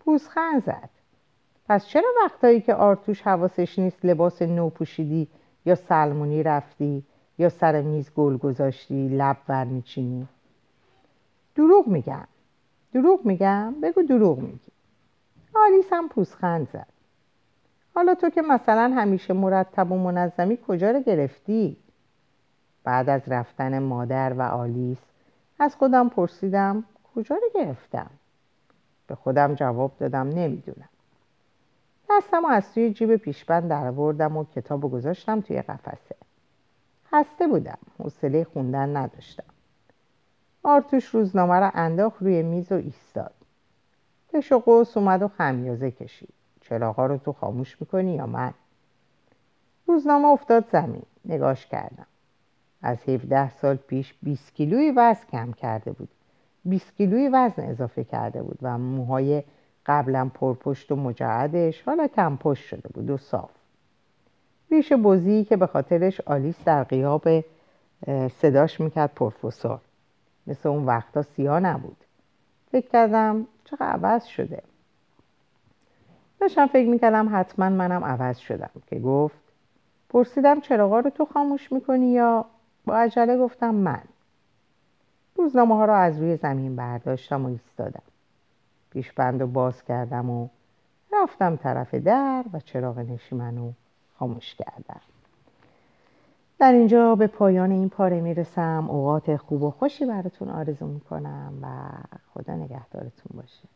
پوزخند 0.00 0.62
زد. 0.62 0.90
پس 1.68 1.86
چرا 1.86 2.08
وقتایی 2.24 2.60
که 2.60 2.74
آرتوش 2.74 3.22
حواسش 3.22 3.78
نیست 3.78 4.04
لباس 4.04 4.42
نو 4.42 4.70
پوشیدی 4.70 5.28
یا 5.66 5.74
سلمونی 5.74 6.42
رفتی؟ 6.42 7.04
یا 7.38 7.48
سر 7.48 7.82
میز 7.82 8.10
گل 8.14 8.36
گذاشتی 8.36 9.08
لب 9.08 9.36
ور 9.48 9.64
میچینی؟ 9.64 10.28
دروغ 11.54 11.86
میگم. 11.86 12.26
دروغ 12.92 13.24
میگم؟ 13.24 13.74
بگو 13.82 14.02
دروغ 14.02 14.38
میگی. 14.38 14.72
آلیس 15.54 15.92
هم 15.92 16.08
پوزخند 16.08 16.68
زد. 16.72 16.86
حالا 17.94 18.14
تو 18.14 18.30
که 18.30 18.42
مثلا 18.42 18.92
همیشه 18.96 19.34
مرتب 19.34 19.92
و 19.92 19.98
منظمی 19.98 20.58
کجا 20.68 20.90
رو 20.90 21.00
گرفتی؟ 21.00 21.76
بعد 22.84 23.08
از 23.08 23.22
رفتن 23.26 23.78
مادر 23.78 24.32
و 24.32 24.42
آلیس 24.42 24.98
از 25.58 25.76
خودم 25.76 26.08
پرسیدم 26.08 26.84
کجا 27.14 27.34
رو 27.36 27.60
گرفتم؟ 27.60 28.10
به 29.06 29.14
خودم 29.14 29.54
جواب 29.54 29.92
دادم 29.98 30.28
نمی‌دونم. 30.28 30.88
دستم 32.10 32.44
از 32.44 32.74
توی 32.74 32.92
جیب 32.92 33.16
پیشبند 33.16 33.70
در 33.70 33.90
و 33.90 34.44
کتاب 34.54 34.92
گذاشتم 34.92 35.40
توی 35.40 35.62
قفسه. 35.62 36.16
خسته 37.14 37.46
بودم. 37.46 37.78
حوصله 37.98 38.44
خوندن 38.44 38.96
نداشتم. 38.96 39.44
آرتوش 40.62 41.06
روزنامه 41.06 41.60
را 41.60 41.70
انداخت 41.74 42.22
روی 42.22 42.42
میز 42.42 42.72
و 42.72 42.74
ایستاد. 42.74 43.34
کش 44.32 44.52
و 44.52 44.58
قوس 44.58 44.96
اومد 44.96 45.22
و 45.22 45.28
خمیازه 45.28 45.90
کشید. 45.90 46.34
چراغا 46.60 47.06
رو 47.06 47.18
تو 47.18 47.32
خاموش 47.32 47.80
می‌کنی 47.80 48.14
یا 48.14 48.26
من؟ 48.26 48.54
روزنامه 49.86 50.28
افتاد 50.28 50.68
زمین. 50.72 51.02
نگاش 51.24 51.66
کردم. 51.66 52.06
از 52.82 53.08
17 53.08 53.50
سال 53.50 53.76
پیش 53.76 54.14
20 54.22 54.54
کیلوی 54.54 54.90
وزن 54.90 55.24
کم 55.32 55.52
کرده 55.52 55.92
بود. 55.92 56.08
20 56.64 56.96
کیلوی 56.96 57.28
وزن 57.28 57.62
اضافه 57.62 58.04
کرده 58.04 58.42
بود 58.42 58.58
و 58.62 58.78
موهای 58.78 59.42
قبلا 59.86 60.30
پرپشت 60.34 60.92
و 60.92 60.96
مجعدش 60.96 61.82
حالا 61.82 62.06
کم 62.06 62.36
پشت 62.36 62.64
شده 62.64 62.88
بود 62.88 63.10
و 63.10 63.16
صاف. 63.16 63.63
ریش 64.70 64.92
بزی 64.92 65.44
که 65.44 65.56
به 65.56 65.66
خاطرش 65.66 66.20
آلیس 66.20 66.64
در 66.64 66.84
قیاب 66.84 67.28
صداش 68.40 68.80
می‌کرد 68.80 69.14
پروفسور. 69.14 69.80
مثل 70.46 70.68
اون 70.68 70.84
وقتا 70.84 71.22
سیاه 71.22 71.60
نبود. 71.60 71.96
فکر 72.70 72.88
کردم 72.88 73.46
چقدر 73.64 73.86
عوض 73.86 74.24
شده. 74.24 74.62
داشتم 76.40 76.66
فکر 76.66 76.88
می‌کردم 76.88 77.28
حتما 77.32 77.68
منم 77.68 78.04
عوض 78.04 78.38
شدم 78.38 78.70
که 78.86 78.98
گفت 78.98 79.36
پرسیدم 80.08 80.60
چراغا 80.60 81.00
رو 81.00 81.10
تو 81.10 81.24
خاموش 81.24 81.72
می‌کنی 81.72 82.12
یا؟ 82.12 82.44
با 82.84 82.96
عجله 82.96 83.38
گفتم 83.38 83.74
من. 83.74 84.02
روزنامه 85.36 85.76
ها 85.76 85.84
رو 85.84 85.92
از 85.92 86.20
روی 86.20 86.36
زمین 86.36 86.76
برداشتم 86.76 87.44
و 87.44 87.48
ایستادم. 87.48 88.02
پیشبند 88.90 89.40
رو 89.40 89.46
باز 89.46 89.84
کردم 89.84 90.30
و 90.30 90.48
رفتم 91.12 91.56
طرف 91.56 91.94
در 91.94 92.44
و 92.52 92.60
چراغ 92.60 92.98
نشیمن 92.98 93.58
خاموش 94.18 94.54
کردم. 94.54 95.00
در 96.58 96.72
اینجا 96.72 97.14
به 97.14 97.26
پایان 97.26 97.70
این 97.70 97.88
پاره 97.88 98.20
می‌رسم. 98.20 98.86
اوقات 98.90 99.36
خوب 99.36 99.62
و 99.62 99.70
خوشی 99.70 100.06
براتون 100.06 100.48
آرزو 100.48 100.86
می‌کنم 100.86 101.52
و 101.62 101.68
خدا 102.34 102.54
نگهدارتون 102.54 103.30
باشه. 103.34 103.73